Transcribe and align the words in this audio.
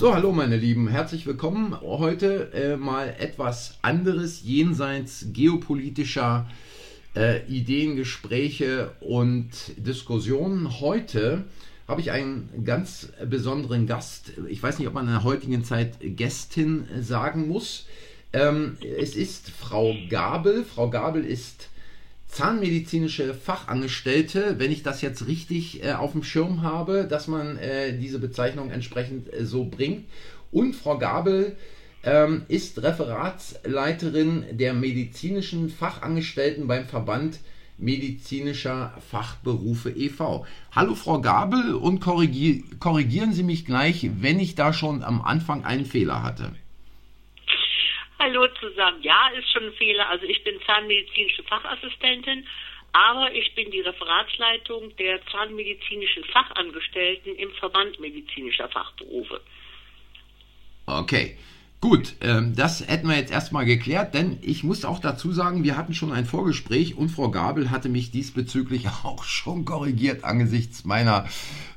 So, 0.00 0.14
hallo 0.14 0.32
meine 0.32 0.56
Lieben, 0.56 0.88
herzlich 0.88 1.26
willkommen. 1.26 1.78
Heute 1.82 2.54
äh, 2.54 2.78
mal 2.78 3.14
etwas 3.18 3.74
anderes 3.82 4.42
jenseits 4.42 5.26
geopolitischer 5.34 6.48
äh, 7.14 7.44
Ideen, 7.48 7.96
Gespräche 7.96 8.92
und 9.00 9.50
Diskussionen. 9.76 10.80
Heute 10.80 11.44
habe 11.86 12.00
ich 12.00 12.12
einen 12.12 12.64
ganz 12.64 13.12
besonderen 13.28 13.86
Gast. 13.86 14.32
Ich 14.48 14.62
weiß 14.62 14.78
nicht, 14.78 14.88
ob 14.88 14.94
man 14.94 15.04
in 15.04 15.12
der 15.12 15.22
heutigen 15.22 15.64
Zeit 15.64 15.98
Gästin 16.00 16.86
sagen 17.02 17.46
muss. 17.46 17.84
Ähm, 18.32 18.78
es 18.98 19.14
ist 19.14 19.50
Frau 19.50 19.94
Gabel. 20.08 20.64
Frau 20.64 20.88
Gabel 20.88 21.26
ist 21.26 21.68
zahnmedizinische 22.30 23.34
Fachangestellte, 23.34 24.58
wenn 24.58 24.70
ich 24.70 24.82
das 24.82 25.02
jetzt 25.02 25.26
richtig 25.26 25.84
äh, 25.84 25.92
auf 25.92 26.12
dem 26.12 26.22
Schirm 26.22 26.62
habe, 26.62 27.04
dass 27.04 27.26
man 27.26 27.56
äh, 27.56 27.96
diese 27.98 28.18
Bezeichnung 28.18 28.70
entsprechend 28.70 29.32
äh, 29.32 29.44
so 29.44 29.64
bringt. 29.64 30.04
Und 30.52 30.74
Frau 30.74 30.98
Gabel 30.98 31.56
ähm, 32.02 32.42
ist 32.48 32.82
Referatsleiterin 32.82 34.44
der 34.52 34.74
medizinischen 34.74 35.68
Fachangestellten 35.68 36.66
beim 36.66 36.86
Verband 36.86 37.40
medizinischer 37.78 38.92
Fachberufe 39.10 39.90
e.V. 39.90 40.44
Hallo 40.72 40.94
Frau 40.94 41.20
Gabel 41.20 41.74
und 41.74 42.00
korrigier 42.00 42.62
korrigieren 42.78 43.32
Sie 43.32 43.42
mich 43.42 43.64
gleich, 43.64 44.10
wenn 44.20 44.38
ich 44.38 44.54
da 44.54 44.72
schon 44.72 45.02
am 45.02 45.22
Anfang 45.22 45.64
einen 45.64 45.86
Fehler 45.86 46.22
hatte. 46.22 46.52
Hallo 48.22 48.46
zusammen. 48.60 49.02
Ja, 49.02 49.28
ist 49.28 49.50
schon 49.50 49.64
ein 49.64 49.72
Fehler. 49.72 50.06
Also 50.10 50.26
ich 50.26 50.44
bin 50.44 50.60
zahnmedizinische 50.66 51.42
Fachassistentin, 51.44 52.46
aber 52.92 53.32
ich 53.34 53.54
bin 53.54 53.70
die 53.70 53.80
Referatsleitung 53.80 54.94
der 54.96 55.24
zahnmedizinischen 55.28 56.24
Fachangestellten 56.24 57.34
im 57.36 57.50
Verband 57.52 57.98
medizinischer 57.98 58.68
Fachberufe. 58.68 59.40
Okay. 60.84 61.38
Gut, 61.80 62.16
ähm, 62.20 62.54
das 62.54 62.86
hätten 62.86 63.08
wir 63.08 63.16
jetzt 63.16 63.32
erstmal 63.32 63.64
geklärt, 63.64 64.12
denn 64.12 64.36
ich 64.42 64.64
muss 64.64 64.84
auch 64.84 64.98
dazu 64.98 65.32
sagen, 65.32 65.64
wir 65.64 65.78
hatten 65.78 65.94
schon 65.94 66.12
ein 66.12 66.26
Vorgespräch 66.26 66.94
und 66.94 67.08
Frau 67.08 67.30
Gabel 67.30 67.70
hatte 67.70 67.88
mich 67.88 68.10
diesbezüglich 68.10 68.86
auch 69.02 69.24
schon 69.24 69.64
korrigiert 69.64 70.22
angesichts 70.22 70.84
meiner 70.84 71.24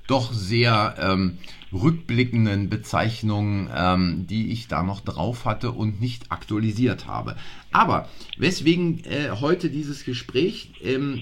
doch 0.05 0.33
sehr 0.33 0.95
ähm, 0.99 1.37
rückblickenden 1.71 2.69
Bezeichnungen, 2.69 3.69
ähm, 3.73 4.27
die 4.27 4.51
ich 4.51 4.67
da 4.67 4.83
noch 4.83 4.99
drauf 4.99 5.45
hatte 5.45 5.71
und 5.71 6.01
nicht 6.01 6.33
aktualisiert 6.33 7.07
habe. 7.07 7.37
Aber 7.71 8.09
weswegen 8.37 9.05
äh, 9.05 9.29
heute 9.39 9.69
dieses 9.69 10.03
Gespräch? 10.03 10.71
Ähm, 10.83 11.21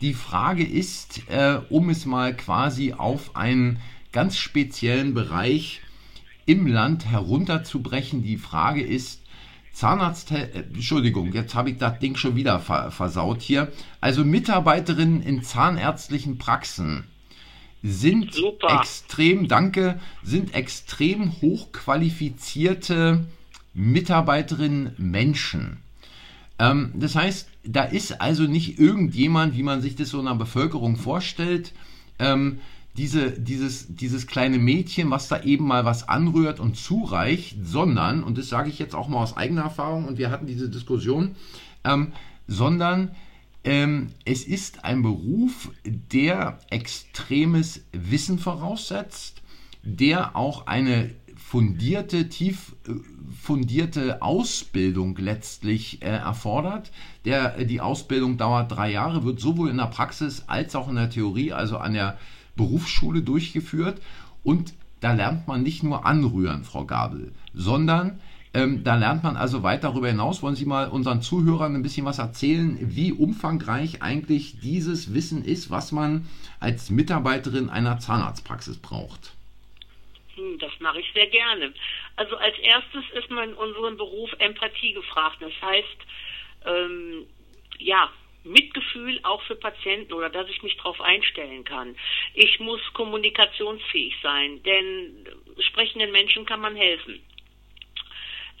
die 0.00 0.14
Frage 0.14 0.64
ist, 0.64 1.22
äh, 1.28 1.58
um 1.68 1.90
es 1.90 2.06
mal 2.06 2.36
quasi 2.36 2.92
auf 2.92 3.34
einen 3.34 3.80
ganz 4.12 4.38
speziellen 4.38 5.14
Bereich 5.14 5.82
im 6.46 6.66
Land 6.66 7.06
herunterzubrechen, 7.06 8.22
die 8.22 8.36
Frage 8.36 8.82
ist, 8.82 9.20
Zahnarzt, 9.72 10.32
äh, 10.32 10.48
Entschuldigung, 10.74 11.32
jetzt 11.32 11.54
habe 11.54 11.70
ich 11.70 11.78
das 11.78 11.98
Ding 12.00 12.16
schon 12.16 12.36
wieder 12.36 12.60
versaut 12.60 13.40
hier. 13.40 13.72
Also 14.00 14.24
Mitarbeiterinnen 14.24 15.22
in 15.22 15.42
zahnärztlichen 15.42 16.38
Praxen 16.38 17.04
sind 17.82 18.34
Super. 18.34 18.80
extrem, 18.80 19.48
danke, 19.48 20.00
sind 20.22 20.54
extrem 20.54 21.32
hochqualifizierte 21.40 23.24
Mitarbeiterinnen 23.72 24.92
Menschen. 24.98 25.78
Ähm, 26.58 26.92
das 26.96 27.14
heißt, 27.14 27.48
da 27.64 27.84
ist 27.84 28.20
also 28.20 28.42
nicht 28.44 28.78
irgendjemand, 28.78 29.56
wie 29.56 29.62
man 29.62 29.80
sich 29.80 29.96
das 29.96 30.10
so 30.10 30.18
in 30.18 30.26
der 30.26 30.34
Bevölkerung 30.34 30.96
vorstellt, 30.96 31.72
ähm, 32.18 32.60
diese, 32.96 33.30
dieses, 33.30 33.94
dieses 33.94 34.26
kleine 34.26 34.58
Mädchen, 34.58 35.10
was 35.10 35.28
da 35.28 35.42
eben 35.42 35.66
mal 35.66 35.84
was 35.84 36.08
anrührt 36.08 36.60
und 36.60 36.76
zureicht, 36.76 37.56
sondern, 37.62 38.22
und 38.22 38.36
das 38.36 38.48
sage 38.48 38.68
ich 38.68 38.78
jetzt 38.78 38.94
auch 38.94 39.08
mal 39.08 39.22
aus 39.22 39.36
eigener 39.36 39.62
Erfahrung, 39.62 40.06
und 40.06 40.18
wir 40.18 40.30
hatten 40.30 40.46
diese 40.46 40.68
Diskussion, 40.68 41.36
ähm, 41.84 42.12
sondern 42.46 43.12
ähm, 43.62 44.08
es 44.24 44.44
ist 44.44 44.84
ein 44.84 45.02
Beruf, 45.02 45.70
der 45.84 46.58
extremes 46.70 47.84
Wissen 47.92 48.38
voraussetzt, 48.38 49.42
der 49.82 50.34
auch 50.36 50.66
eine 50.66 51.10
fundierte, 51.36 52.28
tief 52.28 52.74
äh, 52.86 52.92
fundierte 53.40 54.22
Ausbildung 54.22 55.16
letztlich 55.16 56.02
äh, 56.02 56.06
erfordert. 56.06 56.90
Der, 57.24 57.58
äh, 57.58 57.66
die 57.66 57.80
Ausbildung 57.80 58.36
dauert 58.36 58.70
drei 58.72 58.92
Jahre, 58.92 59.24
wird 59.24 59.40
sowohl 59.40 59.70
in 59.70 59.76
der 59.76 59.86
Praxis 59.86 60.44
als 60.46 60.74
auch 60.76 60.88
in 60.88 60.96
der 60.96 61.10
Theorie, 61.10 61.52
also 61.52 61.78
an 61.78 61.94
der 61.94 62.18
Berufsschule 62.56 63.22
durchgeführt. 63.22 64.00
Und 64.42 64.72
da 65.00 65.12
lernt 65.12 65.48
man 65.48 65.62
nicht 65.62 65.82
nur 65.82 66.06
anrühren, 66.06 66.64
Frau 66.64 66.84
Gabel, 66.84 67.32
sondern 67.54 68.20
ähm, 68.52 68.82
da 68.82 68.96
lernt 68.96 69.22
man 69.22 69.36
also 69.36 69.62
weit 69.62 69.84
darüber 69.84 70.08
hinaus. 70.08 70.42
Wollen 70.42 70.56
Sie 70.56 70.66
mal 70.66 70.88
unseren 70.88 71.22
Zuhörern 71.22 71.74
ein 71.74 71.82
bisschen 71.82 72.04
was 72.04 72.18
erzählen, 72.18 72.76
wie 72.80 73.12
umfangreich 73.12 74.02
eigentlich 74.02 74.58
dieses 74.60 75.14
Wissen 75.14 75.44
ist, 75.44 75.70
was 75.70 75.92
man 75.92 76.28
als 76.58 76.90
Mitarbeiterin 76.90 77.70
einer 77.70 77.98
Zahnarztpraxis 78.00 78.78
braucht? 78.78 79.34
Hm, 80.34 80.58
das 80.58 80.72
mache 80.80 81.00
ich 81.00 81.12
sehr 81.14 81.28
gerne. 81.28 81.72
Also 82.16 82.36
als 82.36 82.58
erstes 82.58 83.04
ist 83.14 83.30
man 83.30 83.50
in 83.50 83.54
unserem 83.54 83.96
Beruf 83.96 84.30
Empathie 84.38 84.94
gefragt. 84.94 85.36
Das 85.40 85.52
heißt, 85.62 86.66
ähm, 86.66 87.26
ja, 87.78 88.10
Mitgefühl 88.44 89.20
auch 89.22 89.42
für 89.42 89.56
Patienten 89.56 90.12
oder 90.12 90.30
dass 90.30 90.48
ich 90.48 90.62
mich 90.62 90.76
darauf 90.76 91.00
einstellen 91.00 91.64
kann. 91.64 91.96
Ich 92.34 92.60
muss 92.60 92.80
kommunikationsfähig 92.94 94.16
sein, 94.22 94.62
denn 94.62 95.26
sprechenden 95.58 96.12
Menschen 96.12 96.46
kann 96.46 96.60
man 96.60 96.76
helfen. 96.76 97.22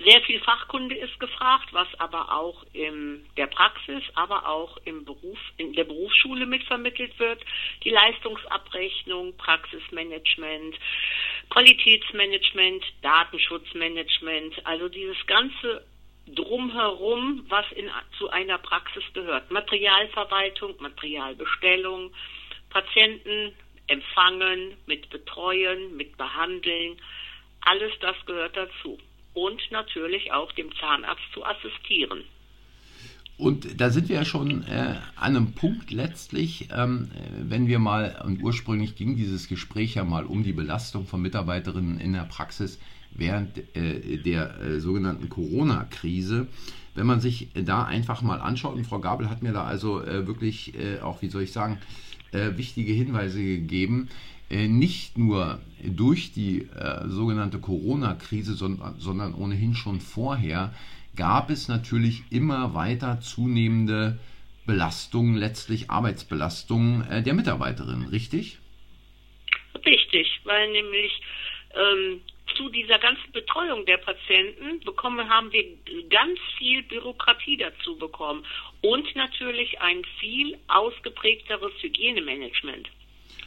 Sehr 0.02 0.22
viel 0.22 0.40
Fachkunde 0.40 0.94
ist 0.94 1.20
gefragt, 1.20 1.68
was 1.72 1.88
aber 2.00 2.32
auch 2.32 2.64
in 2.72 3.26
der 3.36 3.48
Praxis, 3.48 4.02
aber 4.14 4.48
auch 4.48 4.78
im 4.86 5.04
Beruf, 5.04 5.38
in 5.58 5.74
der 5.74 5.84
Berufsschule 5.84 6.46
mitvermittelt 6.46 7.18
wird. 7.18 7.44
Die 7.84 7.90
Leistungsabrechnung, 7.90 9.36
Praxismanagement, 9.36 10.74
Qualitätsmanagement, 11.50 12.82
Datenschutzmanagement, 13.02 14.66
also 14.66 14.88
dieses 14.88 15.18
ganze 15.26 15.84
drumherum, 16.34 17.44
was 17.48 17.64
in, 17.72 17.88
zu 18.18 18.30
einer 18.30 18.58
Praxis 18.58 19.04
gehört. 19.12 19.50
Materialverwaltung, 19.50 20.74
Materialbestellung, 20.80 22.12
Patienten 22.70 23.52
empfangen, 23.86 24.74
mit 24.86 25.10
betreuen, 25.10 25.96
mit 25.96 26.16
behandeln, 26.16 26.96
alles 27.62 27.92
das 28.00 28.16
gehört 28.26 28.56
dazu 28.56 28.98
und 29.34 29.60
natürlich 29.70 30.32
auch 30.32 30.52
dem 30.52 30.74
Zahnarzt 30.76 31.22
zu 31.34 31.44
assistieren. 31.44 32.22
Und 33.36 33.80
da 33.80 33.88
sind 33.88 34.10
wir 34.10 34.16
ja 34.16 34.24
schon 34.26 34.64
äh, 34.64 34.96
an 35.16 35.36
einem 35.36 35.54
Punkt 35.54 35.90
letztlich, 35.90 36.68
ähm, 36.76 37.10
wenn 37.38 37.68
wir 37.68 37.78
mal, 37.78 38.20
und 38.22 38.42
ursprünglich 38.42 38.96
ging 38.96 39.16
dieses 39.16 39.48
Gespräch 39.48 39.94
ja 39.94 40.04
mal 40.04 40.26
um 40.26 40.42
die 40.42 40.52
Belastung 40.52 41.06
von 41.06 41.22
Mitarbeiterinnen 41.22 41.98
in 42.00 42.12
der 42.12 42.24
Praxis 42.24 42.78
während 43.12 43.58
äh, 43.76 44.18
der 44.18 44.60
äh, 44.60 44.80
sogenannten 44.80 45.28
Corona-Krise. 45.28 46.46
Wenn 46.94 47.06
man 47.06 47.20
sich 47.20 47.48
da 47.54 47.84
einfach 47.84 48.22
mal 48.22 48.40
anschaut, 48.40 48.74
und 48.74 48.86
Frau 48.86 48.98
Gabel 48.98 49.30
hat 49.30 49.42
mir 49.42 49.52
da 49.52 49.64
also 49.64 50.02
äh, 50.02 50.26
wirklich 50.26 50.74
auch, 51.02 51.22
wie 51.22 51.28
soll 51.28 51.42
ich 51.42 51.52
sagen, 51.52 51.78
wichtige 52.32 52.92
Hinweise 52.92 53.42
gegeben, 53.42 54.08
nicht 54.50 55.16
nur 55.16 55.60
durch 55.84 56.32
die 56.32 56.68
sogenannte 57.06 57.58
Corona-Krise, 57.58 58.54
sondern, 58.54 59.34
ohnehin 59.34 59.74
schon 59.74 60.00
vorher, 60.00 60.74
gab 61.16 61.50
es 61.50 61.68
natürlich 61.68 62.24
immer 62.30 62.74
weiter 62.74 63.20
zunehmende 63.20 64.18
Belastungen, 64.66 65.36
letztlich 65.36 65.90
Arbeitsbelastungen 65.90 67.24
der 67.24 67.34
Mitarbeiterin, 67.34 68.06
richtig? 68.06 68.58
Richtig, 69.86 70.40
weil 70.44 70.70
nämlich 70.72 71.12
ähm, 71.74 72.20
zu 72.56 72.68
dieser 72.68 72.98
ganzen 72.98 73.32
Betreuung 73.32 73.84
der 73.86 73.98
Patienten 73.98 74.80
bekommen, 74.84 75.28
haben 75.28 75.52
wir 75.52 75.64
ganz 76.08 76.38
viel 76.58 76.82
Bürokratie 76.82 77.56
dazu 77.56 77.96
bekommen 77.96 78.44
und 78.82 79.14
natürlich 79.16 79.80
ein 79.80 80.02
viel 80.18 80.56
ausgeprägteres 80.68 81.72
Hygienemanagement. 81.80 82.88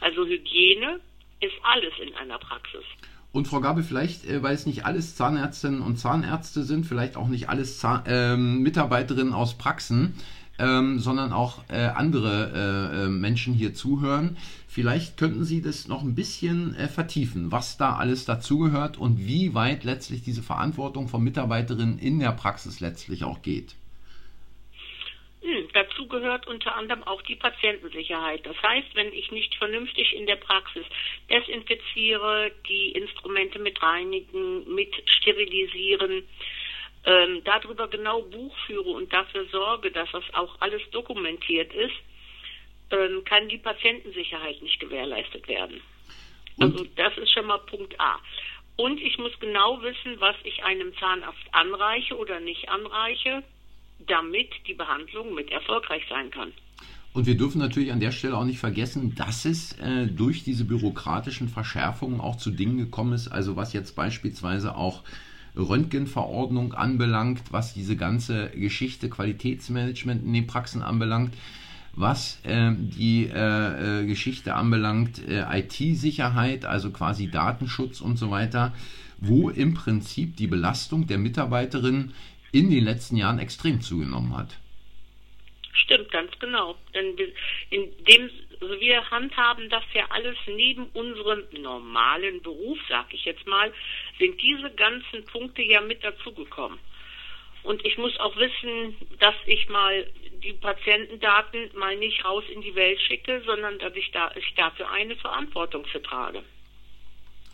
Also 0.00 0.26
Hygiene 0.26 1.00
ist 1.40 1.54
alles 1.62 1.92
in 2.00 2.14
einer 2.14 2.38
Praxis. 2.38 2.84
Und 3.32 3.48
Frau 3.48 3.60
Gabe, 3.60 3.82
vielleicht, 3.82 4.26
äh, 4.26 4.42
weil 4.42 4.54
es 4.54 4.64
nicht 4.64 4.84
alles 4.86 5.16
Zahnärztinnen 5.16 5.82
und 5.82 5.96
Zahnärzte 5.96 6.62
sind, 6.62 6.86
vielleicht 6.86 7.16
auch 7.16 7.26
nicht 7.26 7.48
alles 7.48 7.80
Zahn 7.80 8.06
äh, 8.06 8.36
Mitarbeiterinnen 8.36 9.32
aus 9.32 9.58
Praxen, 9.58 10.14
ähm, 10.58 11.00
sondern 11.00 11.32
auch 11.32 11.64
äh, 11.68 11.86
andere 11.86 12.92
äh, 12.94 13.04
äh, 13.04 13.08
Menschen 13.08 13.54
hier 13.54 13.74
zuhören. 13.74 14.36
Vielleicht 14.74 15.16
könnten 15.16 15.44
Sie 15.44 15.62
das 15.62 15.86
noch 15.86 16.02
ein 16.02 16.16
bisschen 16.16 16.74
äh, 16.74 16.88
vertiefen, 16.88 17.52
was 17.52 17.78
da 17.78 17.94
alles 17.94 18.24
dazugehört 18.24 18.98
und 18.98 19.18
wie 19.20 19.54
weit 19.54 19.84
letztlich 19.84 20.22
diese 20.22 20.42
Verantwortung 20.42 21.06
von 21.06 21.22
Mitarbeiterinnen 21.22 22.00
in 22.00 22.18
der 22.18 22.32
Praxis 22.32 22.80
letztlich 22.80 23.22
auch 23.22 23.40
geht. 23.40 23.76
Hm, 25.42 25.68
dazu 25.74 26.08
gehört 26.08 26.48
unter 26.48 26.74
anderem 26.74 27.04
auch 27.04 27.22
die 27.22 27.36
Patientensicherheit. 27.36 28.44
Das 28.44 28.60
heißt, 28.60 28.96
wenn 28.96 29.12
ich 29.12 29.30
nicht 29.30 29.54
vernünftig 29.54 30.12
in 30.12 30.26
der 30.26 30.36
Praxis 30.36 30.84
desinfiziere, 31.30 32.50
die 32.68 32.90
Instrumente 32.98 33.60
mit 33.60 33.80
reinigen, 33.80 34.74
mit 34.74 34.92
sterilisieren, 35.08 36.24
ähm, 37.04 37.42
darüber 37.44 37.86
genau 37.86 38.22
Buch 38.22 38.56
führe 38.66 38.90
und 38.90 39.12
dafür 39.12 39.46
sorge, 39.52 39.92
dass 39.92 40.10
das 40.10 40.24
auch 40.32 40.60
alles 40.60 40.82
dokumentiert 40.90 41.72
ist, 41.72 41.94
ähm, 42.90 43.22
kann 43.24 43.48
die 43.48 43.58
Patientensicherheit 43.58 44.60
nicht 44.62 44.80
gewährleistet 44.80 45.48
werden. 45.48 45.80
Und? 46.56 46.72
Also 46.72 46.86
das 46.96 47.16
ist 47.18 47.32
schon 47.32 47.46
mal 47.46 47.58
Punkt 47.58 47.98
A. 48.00 48.18
Und 48.76 49.00
ich 49.00 49.18
muss 49.18 49.32
genau 49.40 49.80
wissen, 49.82 50.20
was 50.20 50.36
ich 50.44 50.64
einem 50.64 50.92
Zahnarzt 50.98 51.46
anreiche 51.52 52.16
oder 52.16 52.40
nicht 52.40 52.68
anreiche, 52.68 53.42
damit 54.06 54.48
die 54.66 54.74
Behandlung 54.74 55.34
mit 55.34 55.50
erfolgreich 55.50 56.02
sein 56.08 56.30
kann. 56.30 56.52
Und 57.12 57.26
wir 57.26 57.36
dürfen 57.36 57.60
natürlich 57.60 57.92
an 57.92 58.00
der 58.00 58.10
Stelle 58.10 58.36
auch 58.36 58.44
nicht 58.44 58.58
vergessen, 58.58 59.14
dass 59.14 59.44
es 59.44 59.78
äh, 59.78 60.08
durch 60.08 60.42
diese 60.42 60.64
bürokratischen 60.64 61.48
Verschärfungen 61.48 62.20
auch 62.20 62.36
zu 62.36 62.50
Dingen 62.50 62.76
gekommen 62.76 63.12
ist, 63.12 63.28
also 63.28 63.54
was 63.54 63.72
jetzt 63.72 63.94
beispielsweise 63.94 64.74
auch 64.74 65.04
Röntgenverordnung 65.56 66.74
anbelangt, 66.74 67.40
was 67.52 67.72
diese 67.72 67.96
ganze 67.96 68.50
Geschichte 68.50 69.08
Qualitätsmanagement 69.08 70.24
in 70.24 70.32
den 70.32 70.48
Praxen 70.48 70.82
anbelangt, 70.82 71.34
was 71.96 72.40
äh, 72.44 72.72
die 72.76 73.26
äh 73.26 74.06
Geschichte 74.06 74.54
anbelangt, 74.54 75.20
äh, 75.28 75.44
IT-Sicherheit, 75.58 76.64
also 76.64 76.90
quasi 76.90 77.30
Datenschutz 77.30 78.00
und 78.00 78.16
so 78.16 78.30
weiter, 78.30 78.74
wo 79.18 79.50
im 79.50 79.74
Prinzip 79.74 80.36
die 80.36 80.46
Belastung 80.46 81.06
der 81.06 81.18
Mitarbeiterin 81.18 82.12
in 82.52 82.70
den 82.70 82.84
letzten 82.84 83.16
Jahren 83.16 83.38
extrem 83.38 83.80
zugenommen 83.80 84.36
hat. 84.36 84.56
Stimmt, 85.72 86.10
ganz 86.10 86.30
genau. 86.38 86.76
Denn 86.94 87.16
in 87.70 87.90
dem, 88.04 88.30
also 88.60 88.80
wir 88.80 89.10
handhaben 89.10 89.68
das 89.68 89.82
ja 89.92 90.04
alles 90.10 90.36
neben 90.46 90.86
unserem 90.94 91.42
normalen 91.60 92.40
Beruf, 92.42 92.78
sag 92.88 93.12
ich 93.12 93.24
jetzt 93.24 93.46
mal, 93.46 93.72
sind 94.18 94.40
diese 94.40 94.70
ganzen 94.70 95.24
Punkte 95.26 95.62
ja 95.62 95.80
mit 95.80 96.02
dazugekommen. 96.04 96.78
Und 97.64 97.84
ich 97.84 97.98
muss 97.98 98.18
auch 98.20 98.36
wissen, 98.36 98.94
dass 99.18 99.34
ich 99.46 99.68
mal 99.68 100.06
die 100.44 100.52
Patientendaten 100.52 101.70
mal 101.78 101.96
nicht 101.96 102.24
raus 102.24 102.44
in 102.54 102.60
die 102.60 102.74
Welt 102.74 103.00
schicke, 103.00 103.42
sondern 103.46 103.78
dass 103.78 103.94
ich, 103.96 104.10
da, 104.12 104.30
ich 104.36 104.54
dafür 104.56 104.90
eine 104.90 105.16
Verantwortung 105.16 105.84
für 105.86 106.02
trage. 106.02 106.42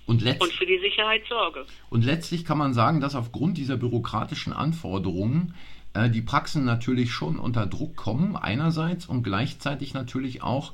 Und, 0.07 0.25
und, 0.25 0.53
für 0.53 0.67
die 0.67 0.81
Sicherheit 0.81 1.23
sorge. 1.29 1.65
Und 1.89 2.05
letztlich 2.05 2.45
kann 2.45 2.59
man 2.59 2.75
sagen, 2.75 3.01
dass 3.01 3.15
aufgrund 3.15 3.57
dieser 3.59 3.77
bürokratischen 3.77 4.53
Anforderungen 4.53 5.55
äh, 5.95 6.11
die 6.11 6.23
Praxen 6.23 6.65
natürlich 6.65 7.13
schon 7.13 7.39
unter 7.39 7.67
Druck 7.67 7.95
kommen, 7.95 8.35
einerseits 8.35 9.07
und 9.07 9.23
gleichzeitig 9.23 9.95
natürlich 9.95 10.43
auch 10.43 10.73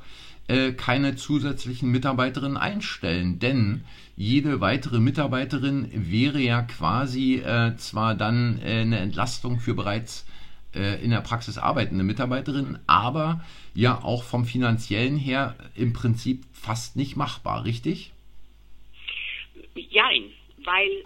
äh, 0.48 0.72
keine 0.72 1.16
zusätzlichen 1.16 1.90
Mitarbeiterinnen 1.90 2.56
einstellen, 2.56 3.38
denn 3.38 3.84
jede 4.16 4.60
weitere 4.62 5.00
Mitarbeiterin 5.00 5.90
wäre 5.92 6.38
ja 6.38 6.62
quasi 6.62 7.36
äh, 7.36 7.76
zwar 7.76 8.14
dann 8.14 8.58
äh, 8.62 8.80
eine 8.80 9.00
Entlastung 9.00 9.60
für 9.60 9.74
bereits 9.74 10.24
äh, 10.76 11.02
in 11.02 11.10
der 11.10 11.20
Praxis 11.20 11.58
arbeitende 11.58 12.04
Mitarbeiterinnen, 12.04 12.78
aber 12.86 13.44
ja 13.74 14.00
auch 14.02 14.22
vom 14.22 14.44
finanziellen 14.44 15.16
her 15.16 15.56
im 15.74 15.92
Prinzip 15.92 16.44
fast 16.52 16.96
nicht 16.96 17.16
machbar, 17.16 17.64
richtig? 17.64 18.12
Jein, 19.74 20.30
weil 20.64 21.04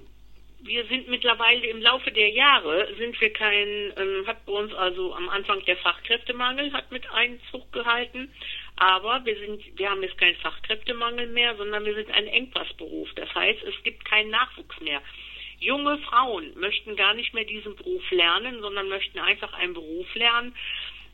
wir 0.62 0.87
sind 0.87 1.08
mittlerweile 1.08 1.67
im 1.67 1.81
Laufe 1.81 2.11
der 2.11 2.28
Jahre 2.31 2.94
sind 2.99 3.19
wir 3.20 3.32
kein, 3.32 3.93
ähm, 3.96 4.26
hat 4.26 4.44
bei 4.44 4.52
uns 4.52 4.72
also 4.75 5.14
am 5.14 5.28
Anfang 5.28 5.64
der 5.64 5.76
Fachkräftemangel 5.78 6.72
hat 6.72 6.93
mit 6.93 7.11
Einzug 7.12 7.72
gehalten, 7.72 8.31
aber 8.76 9.25
wir 9.25 9.38
sind, 9.38 9.62
wir 9.78 9.90
haben 9.90 10.02
jetzt 10.02 10.19
keinen 10.19 10.37
Fachkräftemangel 10.37 11.28
mehr, 11.28 11.56
sondern 11.56 11.84
wir 11.84 11.94
sind 11.94 12.11
ein 12.11 12.26
Engpassberuf. 12.26 13.08
Das 13.14 13.34
heißt, 13.34 13.62
es 13.62 13.82
gibt 13.82 14.05
keinen 14.05 14.31
Nachwuchs 14.31 14.81
mehr. 14.81 15.00
Junge 15.61 15.99
Frauen 15.99 16.59
möchten 16.59 16.97
gar 16.97 17.12
nicht 17.15 17.35
mehr 17.35 17.45
diesen 17.45 17.77
Beruf 17.77 18.11
lernen, 18.11 18.61
sondern 18.62 18.89
möchten 18.89 19.19
einfach 19.19 19.53
einen 19.53 19.75
Beruf 19.75 20.12
lernen. 20.15 20.55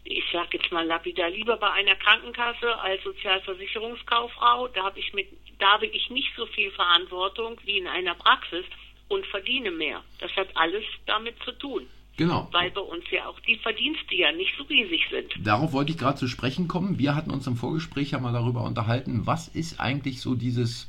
Ich 0.04 0.25
sage 0.32 0.58
jetzt 0.58 0.70
mal 0.70 0.87
lapidar 0.87 1.31
lieber 1.31 1.56
bei 1.56 1.70
einer 1.72 1.96
Krankenkasse 1.96 2.78
als 2.78 3.02
Sozialversicherungskauffrau. 3.02 4.69
Da 4.69 4.84
habe 4.84 5.00
ich 5.00 5.12
mit, 5.12 5.26
da 5.58 5.72
habe 5.72 5.87
ich 5.87 6.10
nicht 6.10 6.32
so 6.37 6.46
viel 6.46 6.70
Verantwortung 6.70 7.60
wie 7.64 7.78
in 7.78 7.88
einer 7.88 8.14
Praxis 8.14 8.64
und 9.08 9.26
verdiene 9.26 9.72
mehr. 9.72 10.02
Das 10.20 10.31
hat 10.37 10.49
alles 10.54 10.84
damit 11.06 11.34
zu 11.42 11.50
tun. 11.50 11.88
Genau. 12.16 12.49
Weil 12.52 12.70
bei 12.70 12.81
uns 12.81 13.04
ja 13.10 13.26
auch 13.26 13.40
die 13.40 13.56
Verdienste 13.56 14.14
ja 14.14 14.31
nicht 14.31 14.52
so 14.56 14.62
riesig 14.64 15.02
sind. 15.10 15.34
Darauf 15.44 15.72
wollte 15.72 15.90
ich 15.90 15.99
gerade 15.99 16.16
zu 16.16 16.28
sprechen 16.28 16.69
kommen. 16.69 16.99
Wir 17.00 17.16
hatten 17.16 17.32
uns 17.32 17.49
im 17.49 17.56
Vorgespräch 17.56 18.12
ja 18.12 18.20
mal 18.20 18.32
darüber 18.32 18.62
unterhalten, 18.62 19.26
was 19.26 19.49
ist 19.49 19.81
eigentlich 19.81 20.20
so 20.20 20.34
dieses 20.37 20.88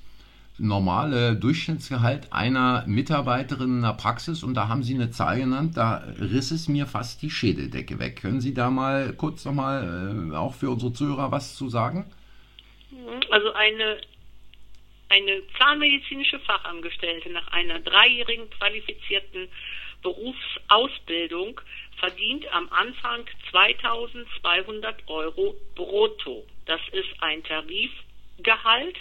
normale 0.59 1.36
Durchschnittsgehalt 1.36 2.33
einer 2.33 2.83
Mitarbeiterin 2.88 3.77
in 3.77 3.81
der 3.81 3.94
Praxis 3.94 4.44
und 4.44 4.56
da 4.56 4.68
haben 4.68 4.83
Sie 4.83 4.95
eine 4.95 5.12
Zahl 5.12 5.38
genannt, 5.38 5.77
da 5.77 6.04
riss 6.19 6.51
es 6.51 6.68
mir 6.68 6.86
fast 6.86 7.21
die 7.21 7.30
Schädeldecke 7.30 8.00
weg. 8.00 8.21
Können 8.21 8.42
Sie 8.42 8.54
da 8.54 8.69
mal 8.69 9.13
kurz 9.13 9.45
nochmal 9.45 10.31
äh, 10.31 10.36
auch 10.36 10.54
für 10.54 10.69
unsere 10.69 10.94
Zuhörer 10.94 11.31
was 11.31 11.56
zu 11.56 11.69
sagen? 11.69 12.12
Also 13.30 13.54
eine 13.54 13.98
eine 15.09 15.42
zahnmedizinische 15.57 16.39
Fachangestellte 16.39 17.30
nach 17.30 17.48
einer 17.50 17.80
dreijährigen 17.80 18.50
qualifizierten 18.50 19.48
Berufsausbildung 20.01 21.62
verdient 21.98 22.45
am 22.53 22.69
Anfang 22.69 23.25
2200 23.51 25.07
Euro 25.07 25.56
brutto. 25.75 26.45
Das 26.65 26.81
ist 26.92 27.10
ein 27.21 27.44
Tarifgehalt. 27.44 28.98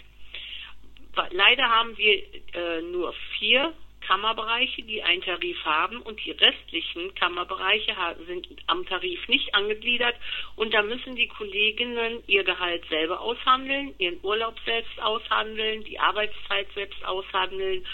Leider 1.31 1.65
haben 1.65 1.97
wir 1.97 2.15
äh, 2.55 2.83
nur 2.83 3.15
vier 3.39 3.73
Kammerbereiche, 4.07 4.83
die 4.83 5.03
einen 5.03 5.23
Tarif 5.23 5.57
haben 5.65 5.99
und 5.99 6.25
die 6.25 6.31
restlichen 6.31 7.15
Kammerbereiche 7.15 7.93
sind 8.27 8.47
am 8.69 8.87
Tarif 8.87 9.27
nicht 9.29 9.55
angegliedert 9.55 10.15
und 10.55 10.73
da 10.73 10.83
müssen 10.83 11.17
die 11.17 11.27
Kolleginnen 11.27 12.23
ihr 12.27 12.45
Gehalt 12.45 12.85
selber 12.89 13.21
aushandeln, 13.21 13.95
ihren 13.99 14.19
Urlaub 14.23 14.55
selbst 14.65 15.01
aushandeln, 15.03 15.83
die 15.85 15.99
Arbeitszeit 15.99 16.69
selbst 16.75 17.05
aushandeln 17.05 17.85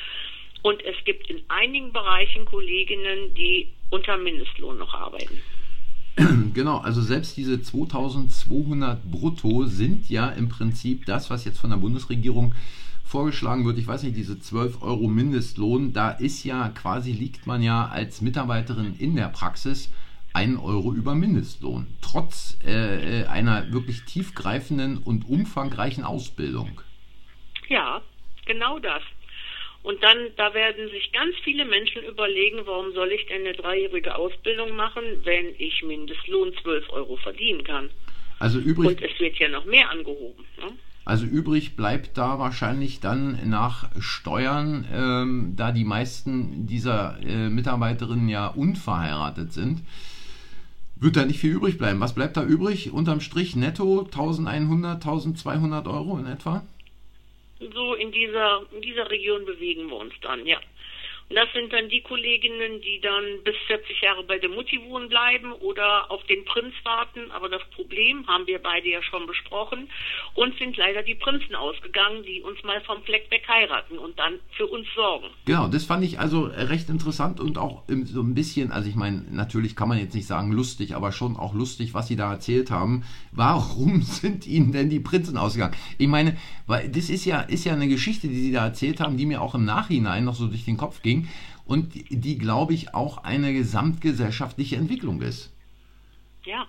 und 0.62 0.84
es 0.84 0.96
gibt 1.04 1.30
in 1.30 1.42
einigen 1.48 1.92
Bereichen 1.92 2.44
Kolleginnen, 2.44 3.34
die 3.34 3.72
unter 3.90 4.16
Mindestlohn 4.16 4.78
noch 4.78 4.94
arbeiten. 4.94 5.40
Genau, 6.52 6.78
also 6.78 7.00
selbst 7.00 7.38
diese 7.38 7.62
2200 7.62 9.02
brutto 9.02 9.64
sind 9.64 10.10
ja 10.10 10.28
im 10.28 10.50
Prinzip 10.50 11.06
das, 11.06 11.30
was 11.30 11.46
jetzt 11.46 11.58
von 11.58 11.70
der 11.70 11.78
Bundesregierung 11.78 12.54
vorgeschlagen 13.12 13.66
wird, 13.66 13.76
ich 13.76 13.86
weiß 13.86 14.04
nicht, 14.04 14.16
diese 14.16 14.40
12 14.40 14.82
Euro 14.82 15.06
Mindestlohn, 15.06 15.92
da 15.92 16.12
ist 16.12 16.44
ja 16.44 16.70
quasi, 16.70 17.12
liegt 17.12 17.46
man 17.46 17.62
ja 17.62 17.86
als 17.86 18.22
Mitarbeiterin 18.22 18.96
in 18.98 19.16
der 19.16 19.28
Praxis 19.28 19.92
1 20.32 20.58
Euro 20.62 20.94
über 20.94 21.14
Mindestlohn, 21.14 21.86
trotz 22.00 22.58
äh, 22.66 23.20
äh, 23.20 23.26
einer 23.26 23.70
wirklich 23.70 24.04
tiefgreifenden 24.04 24.96
und 24.96 25.28
umfangreichen 25.28 26.04
Ausbildung. 26.04 26.80
Ja, 27.68 28.00
genau 28.46 28.78
das. 28.78 29.02
Und 29.82 30.02
dann, 30.02 30.16
da 30.36 30.54
werden 30.54 30.88
sich 30.88 31.12
ganz 31.12 31.34
viele 31.44 31.66
Menschen 31.66 32.02
überlegen, 32.04 32.60
warum 32.64 32.94
soll 32.94 33.12
ich 33.12 33.26
denn 33.26 33.42
eine 33.42 33.52
dreijährige 33.52 34.14
Ausbildung 34.14 34.74
machen, 34.74 35.02
wenn 35.24 35.54
ich 35.58 35.82
Mindestlohn 35.82 36.54
12 36.62 36.88
Euro 36.88 37.16
verdienen 37.16 37.62
kann. 37.62 37.90
Also 38.38 38.58
übrig. 38.58 38.88
Und 38.88 39.02
es 39.02 39.20
wird 39.20 39.38
ja 39.38 39.48
noch 39.48 39.66
mehr 39.66 39.90
angehoben. 39.90 40.44
Ne? 40.56 40.72
Also 41.04 41.26
übrig 41.26 41.74
bleibt 41.74 42.16
da 42.16 42.38
wahrscheinlich 42.38 43.00
dann 43.00 43.48
nach 43.48 43.90
Steuern, 43.98 44.86
ähm, 44.92 45.54
da 45.56 45.72
die 45.72 45.84
meisten 45.84 46.66
dieser 46.66 47.18
äh, 47.22 47.48
Mitarbeiterinnen 47.48 48.28
ja 48.28 48.46
unverheiratet 48.46 49.52
sind, 49.52 49.82
wird 50.94 51.16
da 51.16 51.24
nicht 51.24 51.40
viel 51.40 51.52
übrig 51.52 51.78
bleiben. 51.78 51.98
Was 51.98 52.14
bleibt 52.14 52.36
da 52.36 52.44
übrig? 52.44 52.92
Unterm 52.92 53.20
Strich 53.20 53.56
netto 53.56 54.02
1100, 54.04 54.94
1200 54.94 55.88
Euro 55.88 56.18
in 56.18 56.26
etwa? 56.26 56.62
So 57.74 57.94
in 57.94 58.12
dieser, 58.12 58.62
in 58.72 58.82
dieser 58.82 59.10
Region 59.10 59.44
bewegen 59.44 59.88
wir 59.88 59.96
uns 59.96 60.14
dann, 60.22 60.46
ja. 60.46 60.58
Das 61.34 61.48
sind 61.54 61.72
dann 61.72 61.88
die 61.88 62.02
Kolleginnen, 62.02 62.80
die 62.82 63.00
dann 63.00 63.42
bis 63.42 63.56
40 63.66 64.02
Jahre 64.02 64.22
bei 64.24 64.38
der 64.38 64.50
Mutti 64.50 64.78
wohnen 64.84 65.08
bleiben 65.08 65.52
oder 65.52 66.10
auf 66.10 66.22
den 66.24 66.44
Prinz 66.44 66.74
warten. 66.84 67.30
Aber 67.30 67.48
das 67.48 67.62
Problem 67.74 68.26
haben 68.26 68.46
wir 68.46 68.58
beide 68.58 68.88
ja 68.88 69.02
schon 69.02 69.26
besprochen. 69.26 69.88
Uns 70.34 70.58
sind 70.58 70.76
leider 70.76 71.02
die 71.02 71.14
Prinzen 71.14 71.54
ausgegangen, 71.54 72.22
die 72.24 72.42
uns 72.42 72.62
mal 72.64 72.80
vom 72.82 73.02
Fleck 73.04 73.30
weg 73.30 73.44
heiraten 73.48 73.98
und 73.98 74.18
dann 74.18 74.40
für 74.56 74.66
uns 74.66 74.86
sorgen. 74.94 75.28
Genau, 75.46 75.68
das 75.68 75.86
fand 75.86 76.04
ich 76.04 76.18
also 76.18 76.44
recht 76.44 76.90
interessant 76.90 77.40
und 77.40 77.56
auch 77.56 77.84
so 78.04 78.20
ein 78.20 78.34
bisschen, 78.34 78.70
also 78.70 78.88
ich 78.88 78.96
meine, 78.96 79.24
natürlich 79.30 79.74
kann 79.74 79.88
man 79.88 79.98
jetzt 79.98 80.14
nicht 80.14 80.26
sagen 80.26 80.52
lustig, 80.52 80.94
aber 80.94 81.12
schon 81.12 81.36
auch 81.36 81.54
lustig, 81.54 81.94
was 81.94 82.08
Sie 82.08 82.16
da 82.16 82.30
erzählt 82.30 82.70
haben. 82.70 83.04
Warum 83.30 84.02
sind 84.02 84.46
Ihnen 84.46 84.72
denn 84.72 84.90
die 84.90 85.00
Prinzen 85.00 85.38
ausgegangen? 85.38 85.76
Ich 85.96 86.08
meine, 86.08 86.36
weil 86.66 86.90
das 86.90 87.08
ist 87.08 87.24
ja, 87.24 87.40
ist 87.40 87.64
ja 87.64 87.72
eine 87.72 87.88
Geschichte, 87.88 88.28
die 88.28 88.40
Sie 88.40 88.52
da 88.52 88.66
erzählt 88.66 89.00
haben, 89.00 89.16
die 89.16 89.24
mir 89.24 89.40
auch 89.40 89.54
im 89.54 89.64
Nachhinein 89.64 90.24
noch 90.24 90.34
so 90.34 90.46
durch 90.46 90.66
den 90.66 90.76
Kopf 90.76 91.00
ging 91.00 91.21
und 91.64 91.92
die, 91.94 92.38
glaube 92.38 92.74
ich, 92.74 92.94
auch 92.94 93.18
eine 93.24 93.52
gesamtgesellschaftliche 93.52 94.76
Entwicklung 94.76 95.22
ist. 95.22 95.52
Ja, 96.44 96.66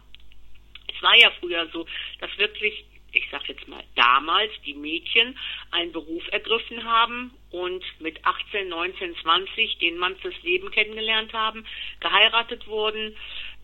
es 0.87 1.01
war 1.01 1.15
ja 1.17 1.31
früher 1.39 1.67
so, 1.71 1.85
dass 2.19 2.29
wirklich 2.37 2.85
ich 3.13 3.27
sag 3.31 3.47
jetzt 3.47 3.67
mal, 3.67 3.83
damals 3.95 4.51
die 4.65 4.73
Mädchen 4.73 5.37
einen 5.71 5.91
Beruf 5.91 6.23
ergriffen 6.31 6.83
haben 6.83 7.31
und 7.51 7.83
mit 7.99 8.25
18, 8.25 8.67
19, 8.67 9.15
20 9.21 9.77
den 9.77 9.97
Mann 9.97 10.15
fürs 10.17 10.41
Leben 10.41 10.71
kennengelernt 10.71 11.31
haben, 11.33 11.65
geheiratet 11.99 12.67
wurden. 12.67 13.15